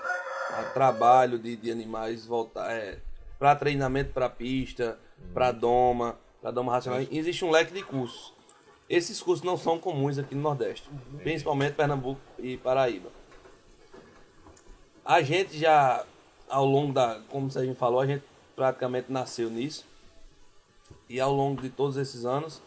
[0.57, 2.97] a trabalho de, de animais, voltar, é,
[3.39, 4.99] para treinamento para pista,
[5.33, 6.99] para doma, para doma racional.
[7.11, 8.33] Existe um leque de cursos.
[8.89, 10.89] Esses cursos não são comuns aqui no Nordeste,
[11.23, 13.09] principalmente Pernambuco e Paraíba.
[15.03, 16.05] A gente já,
[16.49, 18.23] ao longo da, como a gente falou, a gente
[18.55, 19.85] praticamente nasceu nisso.
[21.09, 22.61] E ao longo de todos esses anos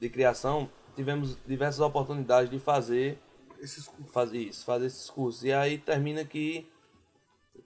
[0.00, 3.18] de criação, tivemos diversas oportunidades de fazer
[3.60, 4.12] Esses cursos.
[4.12, 5.44] fazer isso, fazer esses cursos.
[5.44, 6.70] E aí termina que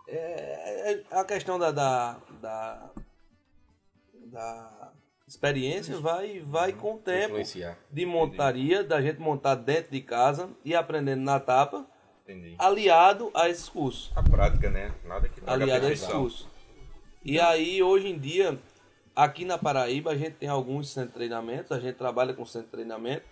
[0.09, 2.91] é, é a questão da, da, da,
[4.27, 4.93] da
[5.27, 7.37] experiência vai, vai com o tempo
[7.91, 11.87] de montaria, da gente montar dentro de casa e aprendendo na tapa,
[12.27, 12.57] Entendi.
[12.59, 14.11] aliado a esses cursos.
[14.17, 14.93] A prática, né?
[15.05, 16.49] Nada que aliado a esses cursos.
[17.25, 18.59] E aí, hoje em dia,
[19.15, 22.67] aqui na Paraíba, a gente tem alguns centros de treinamento, a gente trabalha com centro
[22.67, 23.25] de treinamento,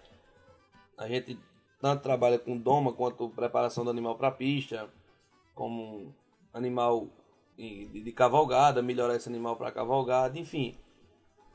[0.97, 1.39] a gente
[1.81, 4.89] tanto trabalha com doma quanto preparação do animal para pista,
[5.55, 6.15] como
[6.53, 7.09] animal
[7.57, 10.77] de, de cavalgada, melhorar esse animal para cavalgada, enfim.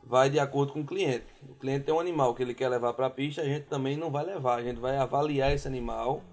[0.04, 1.26] Vai de acordo com o cliente.
[1.48, 3.98] O cliente tem um animal que ele quer levar para a pista, a gente também
[3.98, 6.24] não vai levar, a gente vai avaliar esse animal,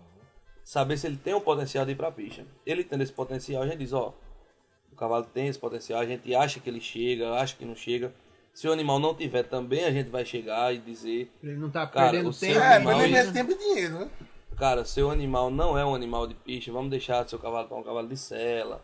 [0.66, 2.44] saber se ele tem o potencial de ir para a pista.
[2.66, 4.12] Ele tendo esse potencial, a gente diz, ó,
[4.92, 8.12] o cavalo tem esse potencial, a gente acha que ele chega, acha que não chega.
[8.52, 11.70] Se o animal não tiver também, a gente vai chegar e dizer, Pra ele não
[11.70, 12.58] tá Cara, perdendo tempo.
[12.58, 14.10] É, é tempo e dinheiro, né?
[14.56, 17.84] cara, seu animal não é um animal de pista, vamos deixar seu cavalo para um
[17.84, 18.82] cavalo de sela.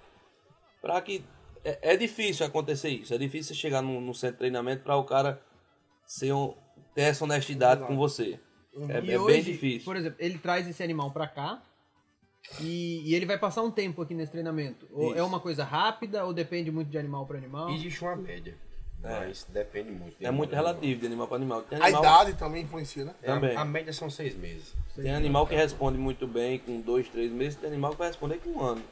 [0.81, 1.25] Para que
[1.65, 4.97] é, é difícil acontecer isso, é difícil você chegar no, no centro de treinamento para
[4.97, 5.43] o cara
[6.07, 6.55] ser um,
[6.95, 8.39] ter essa honestidade com você.
[8.89, 9.85] É, E é hoje, bem difícil.
[9.85, 11.61] Por exemplo, ele traz esse animal pra cá
[12.61, 14.87] e, e ele vai passar um tempo aqui nesse treinamento.
[14.93, 15.19] Ou Isso.
[15.19, 17.71] é uma coisa rápida ou depende muito de animal pra animal?
[17.71, 18.57] Existe uma média.
[19.03, 20.17] Mas depende muito.
[20.19, 20.73] de É muito animal.
[20.75, 21.63] relativo de animal para animal.
[21.63, 23.15] Tem A animal, idade também influencia, né?
[23.21, 23.57] É, a- Também.
[23.57, 24.75] A, média são seis meses.
[24.95, 28.39] tem animal que responde muito bem com dois, três meses, tem animal que vai responder
[28.39, 28.83] com um ano.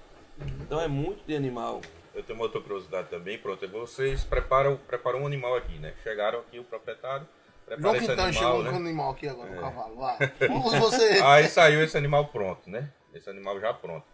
[0.62, 1.80] Então é muito de animal.
[2.12, 3.66] Eu tenho uma outra curiosidade também, pronto.
[3.68, 5.94] Vocês preparam, preparam um animal aqui, né?
[6.03, 7.24] Chegaram aqui, o proprietário
[7.68, 8.88] João prepara esse Quintana chegou animal, com um né?
[8.88, 9.94] animal aqui agora, no cavalo.
[9.96, 10.18] Vai.
[10.48, 11.20] Vamos você.
[11.22, 12.90] Aí saiu esse animal pronto, né?
[13.14, 14.06] Esse animal já pronto.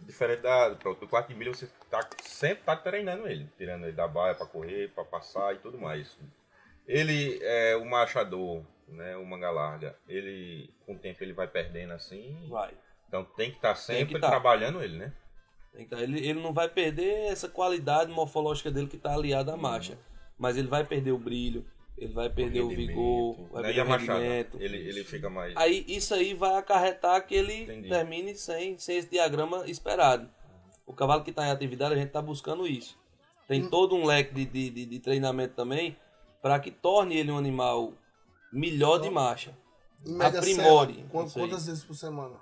[0.00, 3.48] Diferente da, pronto, do quarto de milha, você tá, sempre tá treinando ele.
[3.56, 6.16] Tirando ele da baia pra correr, pra passar e tudo mais.
[6.86, 9.16] Ele é o machador, né?
[9.16, 9.96] O manga larga.
[10.08, 12.48] Ele, com o tempo, ele vai perdendo assim.
[12.48, 12.72] Vai.
[13.08, 14.28] Então tem que estar sempre que tá.
[14.28, 15.12] trabalhando ele, né?
[15.74, 19.60] Então, ele, ele não vai perder essa qualidade morfológica dele que está aliada à Uhum.
[19.60, 19.98] marcha.
[20.38, 21.66] Mas ele vai perder o brilho,
[22.00, 23.68] ele vai perder o, rendimento, vigor, vai Né?
[23.68, 24.58] perder a o rendimento.
[24.60, 25.56] ele, ele fica mais...
[25.56, 27.88] Aí isso aí vai acarretar que ele Entendi.
[27.88, 30.28] termine sem, sem esse diagrama esperado.
[30.86, 32.96] O cavalo que está em atividade, a gente está buscando isso.
[33.46, 33.70] Tem Hum.
[33.70, 35.96] todo um leque de, de, de, de treinamento também
[36.40, 37.92] para que torne ele um animal
[38.52, 39.56] melhor de marcha.
[40.20, 41.44] Aprimore cela, quant- isso aí.
[41.48, 42.36] Quantas vezes por semana?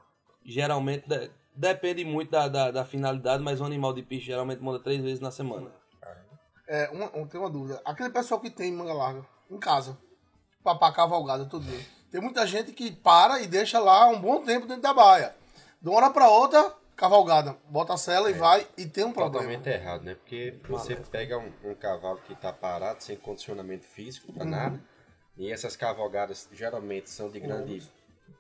[0.45, 4.79] Geralmente, de- depende muito da, da, da finalidade, mas um animal de pista geralmente monta
[4.81, 5.71] três vezes na semana.
[6.69, 7.81] É, uma, um- tem uma dúvida.
[7.85, 9.97] Aquele pessoal que tem manga larga em casa,
[10.63, 11.85] papá cavalgada todo dia.
[12.11, 15.35] Tem muita gente que para e deixa lá um bom tempo dentro da baia.
[15.81, 17.57] De uma hora pra outra, cavalgada.
[17.69, 19.45] Bota a cela e vai e tem um problema.
[19.45, 20.15] Totalmente errado, né?
[20.15, 24.81] Porque você pega um, um cavalo que está parado, sem condicionamento físico para nada,
[25.37, 27.83] e essas cavalgadas geralmente são de grande,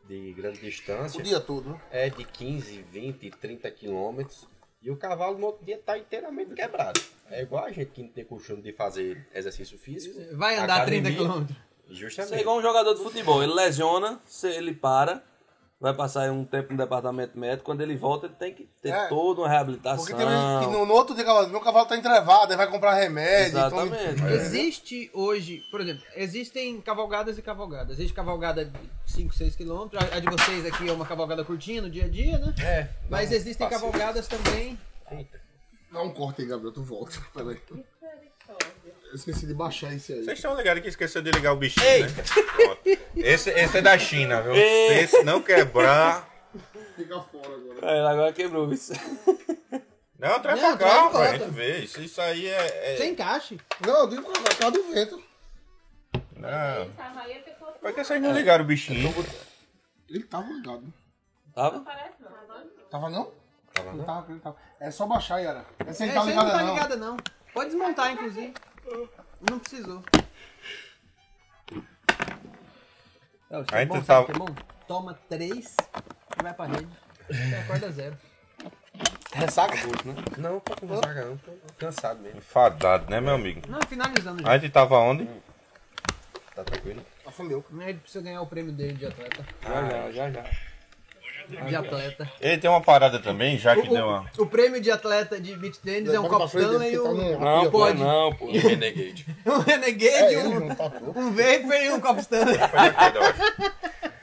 [0.08, 1.80] de grande O distância, dia todo, né?
[1.90, 4.48] é de 15, 20, 30 quilômetros,
[4.86, 7.00] e o cavalo no outro dia está inteiramente quebrado.
[7.28, 10.16] É igual a gente que não tem costume de fazer exercício físico.
[10.36, 11.52] Vai andar 30 academia, km.
[11.88, 12.34] Isso Justamente.
[12.34, 13.42] é igual um jogador de futebol.
[13.42, 15.24] Ele lesiona, se ele para,
[15.80, 17.64] vai passar aí um tempo no departamento médico.
[17.64, 19.06] Quando ele volta, ele tem que ter É.
[19.08, 20.04] toda uma reabilitação.
[20.04, 22.66] Porque tem gente que no, no outro dia, cavalo, meu cavalo tá entrevado, aí vai
[22.70, 23.52] comprar remédio.
[23.70, 24.32] toma- Exatamente.
[24.32, 27.98] Existe hoje, por exemplo, existem cavalgadas e cavalgadas.
[27.98, 28.72] Existe cavalgada de
[29.06, 29.88] 5, 6 km.
[29.98, 32.54] A a de vocês aqui é uma cavalgada curtinha no dia a dia, né?
[32.62, 32.88] É.
[33.10, 33.80] Mas existem passeio.
[33.92, 34.78] cavalgadas também.
[35.92, 37.16] Dá um corte aí, Gabriel, tu volta.
[37.34, 37.60] Peraí.
[39.16, 40.22] Eu esqueci de baixar esse aí.
[40.24, 42.22] Vocês estão ligados que esqueceu de ligar o bichinho, né?
[42.54, 42.80] Pronto.
[43.16, 44.54] Esse, esse é da China, viu?
[44.54, 44.88] Ei.
[44.88, 46.28] Se esse não quebrar...
[46.96, 47.78] Fica fora agora.
[47.94, 48.92] É, ele agora quebrou isso.
[50.18, 51.38] Não, traz Não, pra traz cá, pra volta.
[51.38, 51.84] gente ver.
[51.84, 52.92] Isso, isso aí é...
[52.92, 53.58] é- Sem encaixe.
[53.86, 55.22] Não, eu digo por causa do vento.
[56.36, 56.50] Não.
[57.18, 57.42] Aí,
[57.80, 59.14] Por que vocês não ligaram o bichinho?
[60.10, 60.92] Ele tava ligado.
[61.54, 61.80] Tava?
[61.80, 62.30] Parece não.
[62.90, 63.32] Tava não?
[63.72, 64.04] Tava Não não?
[64.04, 64.56] tava, ele tava.
[64.78, 65.64] É só baixar, Yara.
[65.86, 66.74] Essa É, aí tá essa aí não ligada tá não.
[66.74, 67.16] ligada, não.
[67.54, 68.52] Pode desmontar, inclusive.
[69.48, 70.02] Não precisou.
[73.50, 74.54] É, o seu Aí bom, tu sabe tá- o que é bom?
[74.86, 75.76] Toma três
[76.38, 76.88] e vai pra rede.
[77.28, 78.16] Você acorda zero.
[79.32, 79.76] Ressaca?
[79.76, 80.14] Gosto, né?
[80.38, 82.38] Não, tô com ressaca não, tô cansado mesmo.
[82.38, 83.60] Enfadado, né, meu amigo?
[83.68, 84.50] Não, finalizando já.
[84.50, 85.28] A gente tava onde?
[86.54, 87.04] Tá tranquilo?
[87.26, 87.64] Afundeu.
[87.80, 89.44] Ele precisa ganhar o prêmio dele de atleta.
[89.62, 90.44] Já, já, já, já.
[91.48, 92.30] De atleta.
[92.40, 94.30] Ele tem uma parada também, já que O, deu uma.
[94.38, 97.40] o- prêmio de atleta de beach tennis é um copo Stanley e tá um, no-
[97.40, 97.98] Não, pô, Pode.
[98.00, 98.50] não, pô.
[98.50, 99.26] Renegade.
[99.46, 100.84] um Renegade, É um, tá
[101.14, 102.56] um Vapor e um copo Stanley.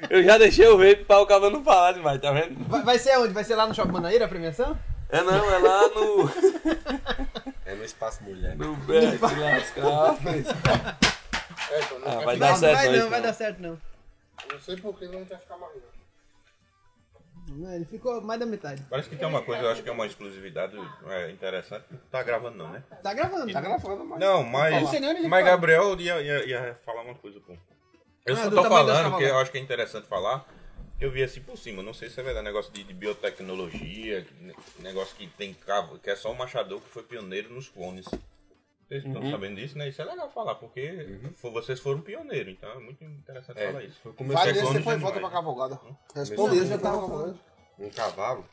[0.10, 2.56] Eu já deixei o vape pra o cara não falar demais, tá vendo?
[2.68, 3.34] Vai, vai ser onde?
[3.34, 4.78] Vai ser lá no Shopping Manaíra a premiação?
[5.10, 6.30] É não, é lá no.
[7.66, 8.56] É no espaço mulher.
[8.58, 10.18] No Beck, lascar.
[11.72, 13.28] É, não Ah, vai dar certo vai não, vai não.
[13.28, 13.78] dar certo não.
[14.52, 15.72] Não sei por que não quer ficar mais.
[17.48, 17.58] Não.
[17.58, 18.84] Não, Ele ficou mais da metade.
[18.90, 20.78] Parece que tem uma coisa, eu acho que é uma exclusividade
[21.08, 21.86] é, interessante.
[21.92, 22.84] Não tá gravando, não, né?
[23.02, 23.52] Tá gravando.
[23.52, 24.20] Tá gravando, mas.
[24.20, 24.82] Não, mas.
[24.82, 25.46] Não sei nem onde ele Mas.
[25.46, 27.54] Gabriel ia, ia, ia falar uma coisa, pô.
[28.26, 30.46] Eu Ah, só tô falando que eu acho que é interessante falar.
[31.00, 34.26] Eu vi assim por cima, não sei se é verdade, negócio de, de biotecnologia,
[34.80, 38.06] negócio que tem cavo, que é só o Machador que foi pioneiro nos clones.
[39.02, 39.90] Vocês estão sabendo disso, né?
[39.90, 43.84] Isso é legal falar, porque fo- vocês foram pioneiros, então é muito interessante É, falar
[43.84, 44.00] isso.
[44.02, 44.14] foi é
[44.54, 45.80] desse, clone depois de volta pra cavalgada.
[45.84, 47.40] Não, Responde isso, já tava falando.
[47.80, 48.46] um cavalo.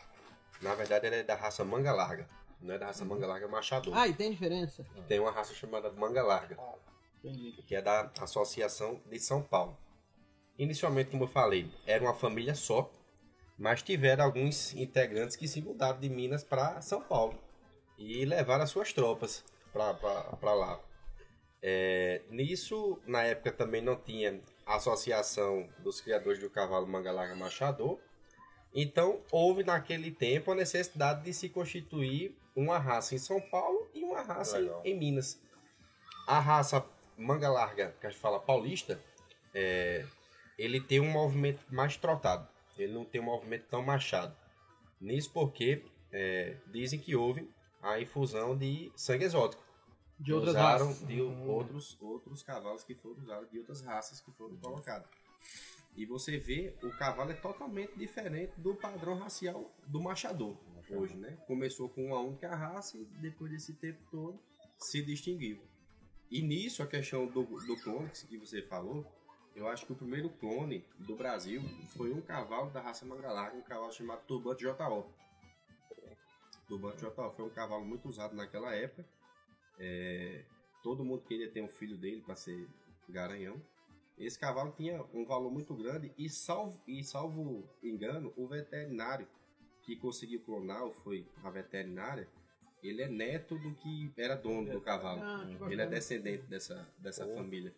[0.63, 2.27] Na verdade, ele é da raça manga larga.
[2.61, 3.97] Não é da raça manga larga machador.
[3.97, 4.85] Ah, e tem diferença.
[5.09, 6.57] Tem uma raça chamada manga larga,
[7.23, 7.63] Entendi.
[7.67, 9.77] que é da Associação de São Paulo.
[10.59, 12.91] Inicialmente, como eu falei, era uma família só,
[13.59, 17.39] mas tiveram alguns integrantes que se mudaram de Minas para São Paulo
[17.99, 19.43] e levaram as suas tropas
[19.73, 20.81] para lá.
[21.63, 27.99] É, nisso, na época também não tinha associação dos criadores do cavalo manga larga machador,
[28.75, 34.03] então houve naquele tempo a necessidade de se constituir uma raça em São Paulo e
[34.03, 34.83] uma raça em, Legal.
[34.85, 35.41] em Minas.
[36.27, 36.85] A raça
[37.17, 39.01] manga larga, que a gente fala paulista,
[39.53, 40.05] é,
[40.57, 42.49] ele tem um movimento mais trotado.
[42.79, 44.35] Ele não tem um movimento tão machado.
[45.01, 47.51] Nisso porque é, dizem que houve
[47.83, 49.63] a infusão de sangue exótico.
[50.19, 51.09] De outras usaram raças.
[51.09, 55.09] de outros, outros cavalos que foram usados, de outras raças que foram colocadas.
[55.97, 60.57] E você vê, o cavalo é totalmente diferente do padrão racial do machador
[60.91, 61.39] hoje, né?
[61.47, 64.39] Começou com uma única raça e depois desse tempo todo
[64.79, 65.61] se distinguiu.
[66.31, 69.05] E nisso, a questão do, do clone que você falou,
[69.55, 71.63] eu acho que o primeiro clone do Brasil
[71.97, 75.07] foi um cavalo da raça manga larga, um cavalo chamado Turbante JO.
[76.71, 79.05] Turbante JO foi um cavalo muito usado naquela época.
[79.77, 80.45] É,
[80.85, 82.69] todo mundo queria ter um filho dele para ser
[83.09, 83.61] garanhão.
[84.17, 89.27] Esse cavalo tinha um valor muito grande e salvo, e salvo engano, o veterinário
[89.83, 92.29] que conseguiu clonar, ou foi a veterinária,
[92.83, 95.21] ele é neto do que era dono do cavalo.
[95.23, 97.75] Ah, ele é descendente dessa, dessa família.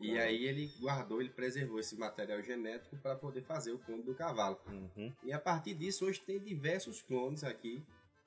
[0.00, 4.14] E aí ele guardou, ele preservou esse material genético para poder fazer o clone do
[4.14, 4.60] cavalo.
[4.66, 5.12] Uhum.
[5.22, 7.82] E a partir disso, hoje tem diversos clones aqui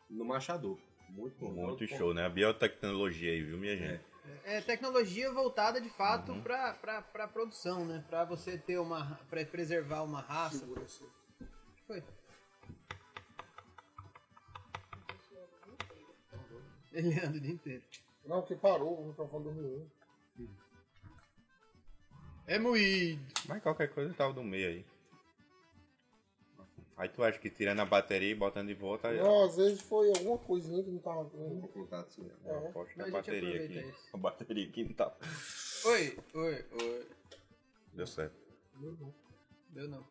[0.10, 0.78] no Machador.
[1.10, 1.68] Muito bom.
[1.68, 2.26] Muito show, né?
[2.26, 4.04] A biotecnologia aí, viu, minha gente?
[4.44, 8.04] É tecnologia voltada de fato pra, pra, pra produção, né?
[8.10, 9.20] Pra você ter uma.
[9.30, 10.68] pra preservar uma raça.
[11.86, 12.04] Foi.
[16.92, 17.84] Ele anda o dia inteiro.
[18.26, 19.92] Não, que parou, o microfone do menino.
[22.46, 23.22] É moído.
[23.48, 24.86] Mas qualquer coisa tava no meio aí.
[26.98, 29.80] Aí tu acha que tirando a bateria e botando de volta, aí Não, às vezes
[29.82, 31.26] foi alguma coisinha que não tava.
[31.26, 32.34] Vou colocar assim, né?
[32.44, 33.80] eu aposto que a bateria aqui.
[33.80, 34.10] isso.
[34.14, 35.16] A bateria aqui não tá.
[35.86, 37.10] Oi, oi, oi.
[37.94, 38.36] Deu certo.
[39.70, 40.04] Deu não.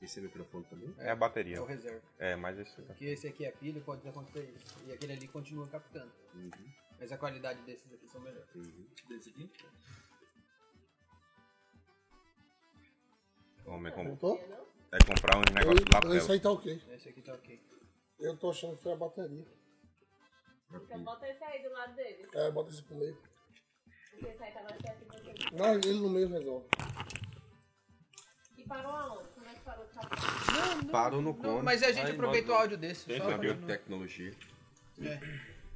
[0.00, 0.94] Esse microfone também.
[0.98, 1.56] É a bateria.
[1.56, 2.00] É o reserva.
[2.16, 2.80] É, mas esse.
[2.82, 4.76] Porque esse aqui é pilha, pode acontecer isso.
[4.86, 6.12] E aquele ali continua captando.
[6.32, 6.50] Uhum.
[7.00, 8.48] Mas a qualidade desses aqui são melhores.
[9.08, 9.50] Desse aqui?
[13.66, 14.04] Homem, com...
[14.04, 14.40] Voltou?
[14.92, 16.32] É comprar uns negócios de Então, Isso lapela.
[16.32, 16.82] aí tá ok.
[16.94, 17.60] Esse aqui tá ok.
[18.20, 19.46] Eu tô achando que foi a bateria.
[20.72, 22.28] Então bota esse aí do lado dele.
[22.34, 23.16] É, bota esse pro meio.
[24.10, 25.54] Porque esse aí tava certo e você.
[25.56, 26.66] Não, ele no meio resolve.
[28.56, 29.28] E parou aonde?
[29.34, 30.86] Como é que parou o cavalo?
[30.90, 31.62] Parou no Não, clone.
[31.62, 33.10] mas a gente Aí, aproveita o áudio desse.
[33.10, 34.34] Esse Só é pra- biotecnologia.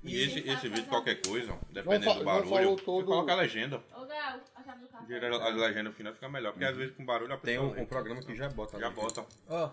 [0.04, 3.80] E esse, esse vídeo, qualquer coisa, dependendo do barulho, todo- coloca a legenda.
[3.94, 5.06] Ô, Gal, a chave do carro.
[5.44, 6.52] A legenda no final fica melhor.
[6.52, 7.80] Porque às vezes com barulho a Tem pessoa um, lê.
[7.82, 8.78] um programa que já bota.
[8.80, 8.94] Já ali.
[8.96, 9.24] bota.
[9.48, 9.70] Ó,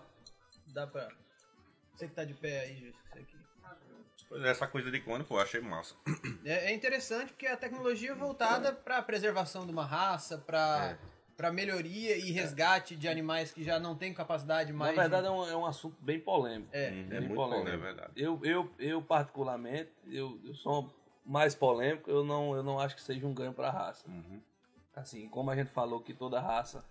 [0.68, 1.08] dá pra.
[1.96, 3.36] Você que tá de pé aí, Gilson, você aqui.
[4.28, 5.96] Pois é, essa coisa de clone, pô, eu achei massa.
[6.44, 10.96] É, é interessante porque a tecnologia é voltada para preservação de uma raça, para
[11.40, 14.94] para melhoria e resgate de animais que já não têm capacidade mais.
[14.94, 15.28] Na verdade, de...
[15.28, 16.68] é um, é um assunto bem polêmico.
[16.70, 16.88] É.
[16.88, 17.64] É bem muito polêmico.
[17.64, 17.70] polêmico.
[17.70, 18.12] É verdade.
[18.14, 23.00] Eu, eu, eu particularmente, eu, eu sou mais polêmico, eu não, eu não acho que
[23.00, 24.04] seja um ganho para a raça.
[24.94, 26.84] Assim, como a gente falou que toda raça,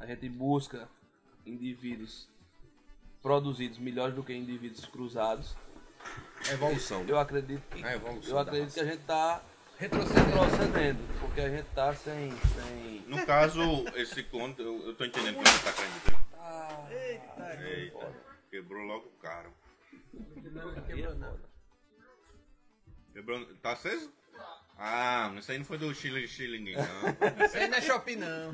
[0.00, 0.88] a gente busca
[1.46, 2.28] indivíduos
[3.22, 5.56] produzidos melhores do que indivíduos cruzados.
[6.48, 7.04] É evolução.
[7.06, 9.40] Eu acredito que, A evolução eu acredito que a gente está
[9.82, 10.30] Retrocedendo.
[10.30, 13.00] retrocedendo, porque a gente está sem, sem...
[13.08, 13.60] No caso,
[13.96, 16.18] esse clone, eu, eu tô entendendo que você tá dizer.
[16.38, 18.14] Ah, Eita, Eita,
[18.48, 19.52] quebrou logo o carro.
[20.14, 21.50] é foda.
[23.12, 24.12] Quebrou, tá aceso?
[24.78, 27.44] Ah, isso aí não foi do Chile Chile, não.
[27.44, 28.52] Isso aí não é shopping, não.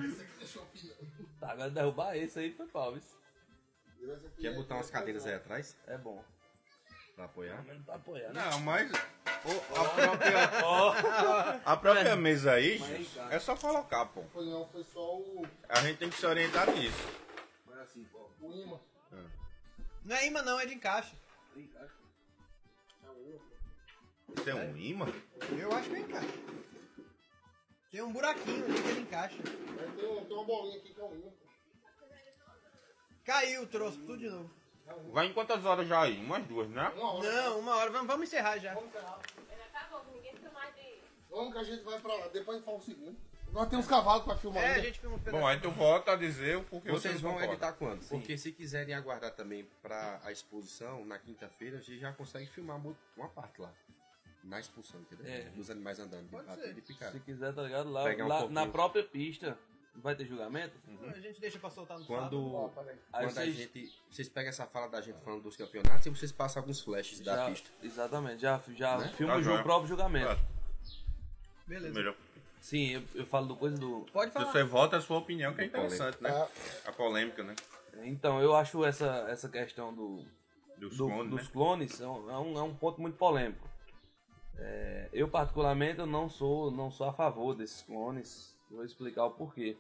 [1.38, 3.20] Tá, agora derrubar esse aí foi pau, isso.
[4.40, 6.24] Quer botar umas cadeiras aí atrás É bom.
[7.18, 7.64] Pra apoiar?
[7.66, 8.32] Mas não tá apoiando.
[8.34, 14.22] Não, mas o- a própria, a própria mesa aí, gente, é só colocar, pô.
[14.32, 17.08] Foi não, foi só o, A gente tem que se orientar nisso.
[17.66, 18.30] Mas assim, pô.
[18.40, 18.78] o imã.
[20.04, 21.12] Não é imã, não, é de encaixe.
[24.36, 25.06] Isso é um imã?
[25.58, 26.44] Eu acho que é encaixe.
[27.90, 29.42] Tem um buraquinho ali que ele encaixa.
[29.42, 31.30] Tem, tem uma bolinha aqui que é o imã.
[33.24, 34.50] Caiu, trouxe tudo de novo.
[35.12, 36.18] Vai em quantas horas já aí?
[36.18, 36.88] Umas duas, né?
[36.96, 37.32] Uma hora.
[37.32, 37.90] Não, uma hora.
[37.90, 38.74] Vamos, vamos encerrar já.
[38.74, 39.18] Vamos encerrar.
[39.50, 40.98] Ele acabou, que ninguém fica mais de.
[41.30, 42.28] Vamos que a gente vai pra lá.
[42.28, 43.16] Depois a gente fala o segundo.
[43.50, 44.82] Nós temos cavalos pra filmar É, a ainda.
[44.82, 45.46] gente filma um Bom, pedaço.
[45.46, 47.52] aí tu volta a dizer o porquê Vocês você vão concorda.
[47.54, 48.06] editar quando?
[48.06, 52.78] Porque se quiserem aguardar também pra a exposição, na quinta-feira, a gente já consegue filmar
[53.16, 53.72] uma parte lá.
[54.44, 55.26] Na expulsão, entendeu?
[55.26, 55.40] É.
[55.54, 56.74] Dos animais andando, de Pode ser.
[56.74, 57.10] de picar.
[57.10, 57.90] Se quiser, tá ligado?
[57.90, 59.58] Lá, um lá na própria pista,
[60.02, 60.74] vai ter julgamento?
[61.14, 62.30] A gente deixa pra soltar no sábado.
[62.74, 62.88] Quando.
[63.12, 63.94] Aí quando a vocês- gente.
[64.10, 67.36] Vocês pegam essa fala da gente falando dos campeonatos e vocês passam alguns flashes da
[67.36, 67.70] Já- pista.
[67.82, 69.08] Exatamente, já, já Né?
[69.08, 69.60] filma Tá o ju- joia.
[69.60, 70.28] o próprio julgamento.
[70.34, 70.40] Tá.
[71.66, 71.94] Beleza.
[71.94, 72.16] Melhor.
[72.60, 74.04] Sim, eu, eu falo do coisa do.
[74.12, 74.50] Pode Se falar.
[74.52, 76.30] você vota a sua opinião, que é interessante, né?
[76.30, 76.48] Ah,
[76.86, 77.54] A polêmica, né?
[78.02, 80.24] Então, eu acho essa, essa questão do,
[80.76, 81.50] Dos do- clones, dos né?
[81.52, 83.68] clones é um, é um- é um ponto muito polêmico.
[84.56, 88.56] É, eu, particularmente, eu não sou, não sou a favor desses clones.
[88.70, 89.76] Vou explicar o porquê.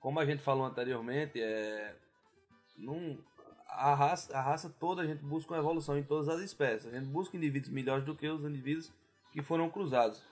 [0.00, 1.96] Como a gente falou anteriormente, é,
[2.76, 3.18] não,
[3.68, 6.86] a, raça, a raça toda a gente busca uma evolução em todas as espécies.
[6.86, 8.92] A gente busca indivíduos melhores do que os indivíduos
[9.32, 10.22] que foram cruzados.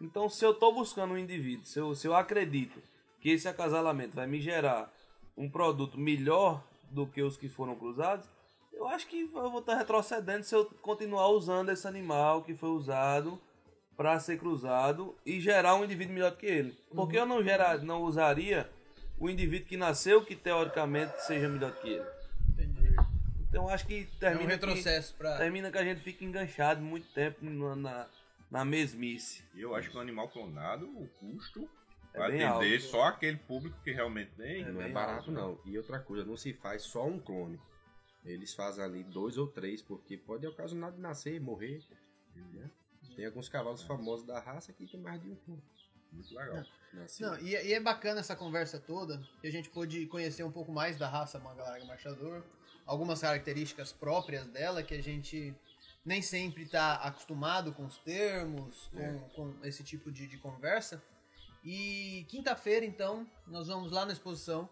[0.00, 2.80] Então, se eu estou buscando um indivíduo, se eu, se eu acredito
[3.20, 4.92] que esse acasalamento vai me gerar
[5.36, 8.28] um produto melhor do que os que foram cruzados,
[8.72, 12.70] eu acho que eu vou estar retrocedendo se eu continuar usando esse animal que foi
[12.70, 13.40] usado
[13.96, 16.76] para ser cruzado e gerar um indivíduo melhor que ele.
[16.94, 18.70] Porque eu não, gerar, não usaria
[19.18, 22.06] o indivíduo que nasceu que teoricamente seja melhor do que ele.
[22.48, 22.94] Entendi.
[23.48, 25.36] Então acho que É um termina, retrocesso que, pra.
[25.36, 28.08] termina que a gente fica enganchado muito tempo na, na,
[28.50, 29.44] na mesmice.
[29.54, 31.68] E eu acho que o animal clonado, o custo
[32.12, 32.44] É vai atender
[32.76, 32.80] alto.
[32.80, 34.64] só aquele público que realmente tem.
[34.72, 35.60] não é barato alto, não.
[35.64, 37.60] E outra coisa, não se faz só um clone.
[38.24, 41.82] Eles fazem ali dois ou três, porque pode ocasionar de nascer e morrer.
[42.34, 42.70] né?
[43.14, 45.62] Tem alguns cavalos famosos da raça que tem mais de um clone.
[46.10, 46.64] Muito legal.
[47.20, 50.72] Não, e, e é bacana essa conversa toda, que a gente pôde conhecer um pouco
[50.72, 52.42] mais da raça manga larga marchador,
[52.86, 55.54] algumas características próprias dela que a gente
[56.04, 61.02] nem sempre está acostumado com os termos, com, com esse tipo de, de conversa.
[61.64, 64.68] E quinta-feira, então, nós vamos lá na exposição.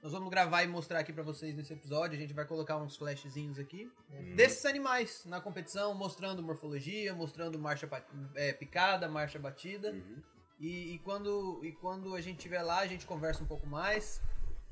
[0.00, 2.16] Nós vamos gravar e mostrar aqui pra vocês nesse episódio.
[2.16, 3.90] A gente vai colocar uns flashzinhos aqui
[4.36, 7.88] desses animais na competição, mostrando morfologia, mostrando marcha
[8.36, 9.92] é, picada, marcha batida.
[10.58, 14.20] E, e quando, e quando a gente estiver lá, a gente conversa um pouco mais.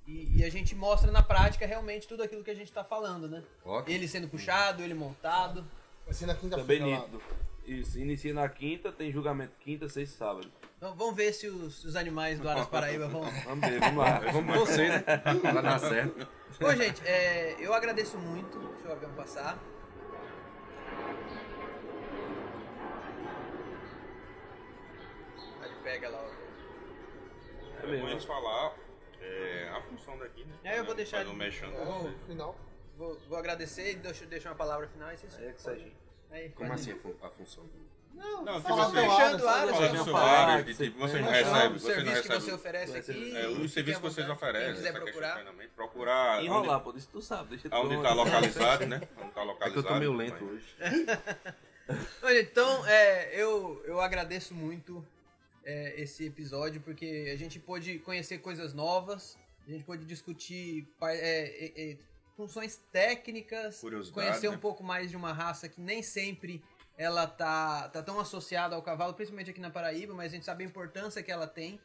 [0.07, 3.29] E, e a gente mostra na prática realmente tudo aquilo que a gente tá falando,
[3.29, 3.43] né?
[3.65, 3.95] Ótimo.
[3.95, 5.65] Ele sendo puxado, ele montado.
[6.05, 7.09] Vai ser na Também quinta-feira lá.
[7.67, 10.53] Isso, inicia na quinta, tem julgamento quinta, sexta e sábado.
[10.77, 13.23] Então vamos ver se os, os animais do Aras Paraíba vão.
[13.45, 14.19] Vamos ver, vamos lá.
[14.19, 14.99] Vamos você, né?
[14.99, 16.29] Pra dar certo.
[16.61, 18.59] Bom, gente, é, eu agradeço muito.
[18.59, 19.59] Deixa o avião passar.
[25.95, 26.25] Pega lá.
[27.81, 28.05] É É mesmo.
[28.07, 28.75] bom eles falar
[29.21, 30.55] é, a função daqui, né?
[30.65, 31.73] É, eu vou deixar um mexendo.
[32.27, 32.57] Final.
[32.99, 35.09] vou, vou agradecer e deixo, deixo uma palavra final.
[35.09, 35.87] Aí vocês É que seja.
[36.33, 37.65] Aí, Como assim a, fun- a função?
[38.13, 39.71] Não, Não, que fala você- fechando o Fala Aras.
[39.71, 41.55] Fala Deixa do eu seu falar, área, que você- tipo, você não Não, recebe, o
[41.55, 42.41] você não serviço que recebe.
[42.45, 43.37] você oferece aqui.
[43.37, 45.45] É, os serviços que vocês oferecem, Quem quiser procurar.
[45.77, 49.01] procurar onde, Enrolar, pô, isso tu sabe, deixa tu onde tá localizado, né?
[49.17, 49.79] Onde tá É que localizado.
[49.79, 50.77] eu tô meio mas- lento hoje.
[52.23, 55.05] Olha, então, é, eu, eu agradeço muito
[55.65, 59.37] é, esse episódio, porque a gente pôde conhecer coisas novas,
[59.67, 61.99] a gente pôde discutir é, é, é,
[62.37, 63.81] funções técnicas,
[64.13, 64.59] conhecer um né?
[64.59, 66.63] pouco mais de uma raça que nem sempre
[66.97, 70.65] ela tá, tá tão associada ao cavalo, principalmente aqui na Paraíba, mas a gente sabe
[70.65, 71.81] a importância que ela tem.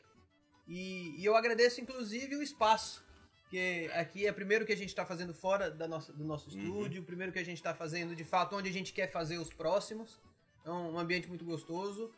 [0.67, 3.03] E, e eu agradeço, inclusive, o espaço.
[3.41, 6.49] Porque aqui é o primeiro que a gente está fazendo fora da nossa, do nosso
[6.49, 9.39] estúdio, o primeiro que a gente está fazendo, de fato, onde a gente quer fazer
[9.39, 10.21] os próximos.
[10.63, 12.11] É um, um ambiente muito gostoso.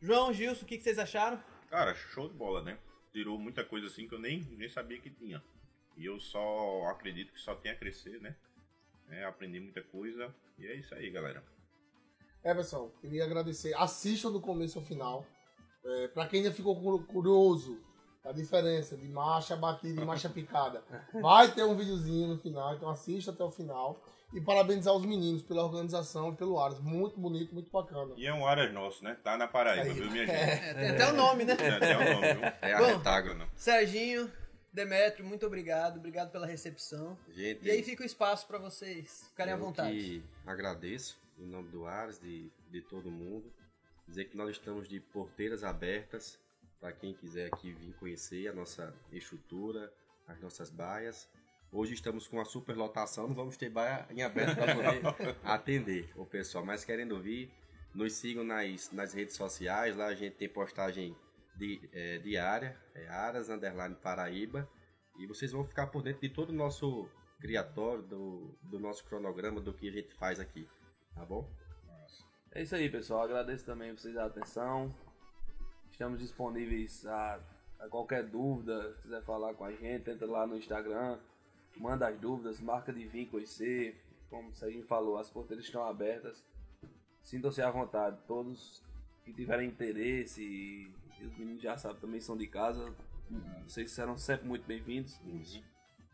[0.00, 1.42] João, Gilson, o que, que vocês acharam?
[1.68, 2.78] Cara, show de bola, né?
[3.12, 5.42] Tirou muita coisa assim que eu nem, nem sabia que tinha.
[5.96, 8.34] E eu só acredito que só tem a crescer, né?
[9.08, 10.34] É, aprendi muita coisa.
[10.58, 11.42] E é isso aí, galera.
[12.42, 13.74] É, pessoal, queria agradecer.
[13.74, 15.26] Assistam do começo ao final.
[15.84, 17.80] É, pra quem ainda ficou cu- curioso
[18.22, 20.84] da diferença de marcha batida e marcha picada,
[21.20, 24.02] vai ter um videozinho no final, então assista até o final.
[24.32, 26.78] E parabenizar os meninos pela organização e pelo Aras.
[26.78, 28.14] Muito bonito, muito bacana.
[28.16, 29.16] E é um Aras nosso, né?
[29.24, 29.92] Tá na Paraíba, Aí.
[29.92, 30.36] viu, minha gente?
[30.36, 31.56] É, tem até o nome, né?
[31.58, 32.42] É, até o nome, viu?
[32.62, 32.86] É a Bom.
[32.98, 33.48] retágua, não.
[33.56, 34.30] Serginho,
[34.72, 35.96] Demetrio, muito obrigado.
[35.96, 37.18] Obrigado pela recepção.
[37.34, 39.90] Gente, E aí fica o espaço para vocês ficarem à eu vontade.
[39.96, 43.52] que agradeço em nome do Ares, de, de todo mundo.
[44.06, 46.38] Dizer que nós estamos de porteiras abertas
[46.80, 49.92] para quem quiser aqui vir conhecer a nossa estrutura,
[50.28, 51.28] as nossas baias.
[51.72, 56.26] Hoje estamos com uma superlotação, não vamos ter baia em aberto para poder atender o
[56.26, 57.48] pessoal, mas querendo vir,
[57.94, 61.16] nos sigam nas, nas redes sociais, lá a gente tem postagem
[61.54, 64.68] di, é, diária, é Aras Underline Paraíba,
[65.16, 67.08] e vocês vão ficar por dentro de todo o nosso
[67.40, 70.68] criatório, do, do nosso cronograma, do que a gente faz aqui,
[71.14, 71.48] tá bom?
[72.52, 73.22] É isso aí, pessoal.
[73.22, 74.92] Agradeço também vocês a atenção.
[75.88, 77.40] Estamos disponíveis a,
[77.78, 78.92] a qualquer dúvida.
[78.96, 81.16] Se quiser falar com a gente, entra lá no Instagram,
[81.80, 83.98] manda as dúvidas, marca de vir conhecer.
[84.28, 86.44] Como o Serginho falou, as porteiras estão abertas.
[87.22, 88.18] Sintam-se à vontade.
[88.28, 88.82] Todos
[89.24, 92.94] que tiverem interesse, e, os meninos já sabem, também são de casa.
[93.66, 95.18] Vocês serão sempre muito bem-vindos.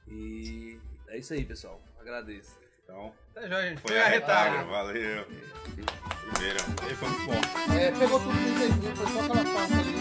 [0.08, 1.82] E é isso aí, pessoal.
[2.00, 2.56] Agradeço.
[2.84, 3.80] Então, Tá joia, gente.
[3.80, 4.64] foi a retágua.
[4.64, 5.26] Valeu.
[5.26, 6.58] Primeiro.
[6.90, 7.74] E foi muito bom.
[7.74, 9.94] É, pegou tudo no inteirinho, foi só aquela parte ali.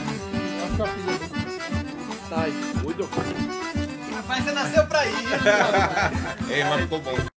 [0.64, 2.30] Acho que eu fiz.
[2.30, 3.85] Tá, muito
[4.16, 5.14] Rapaz, você nasceu pra ir.
[6.50, 7.35] Ei, mas ficou bom.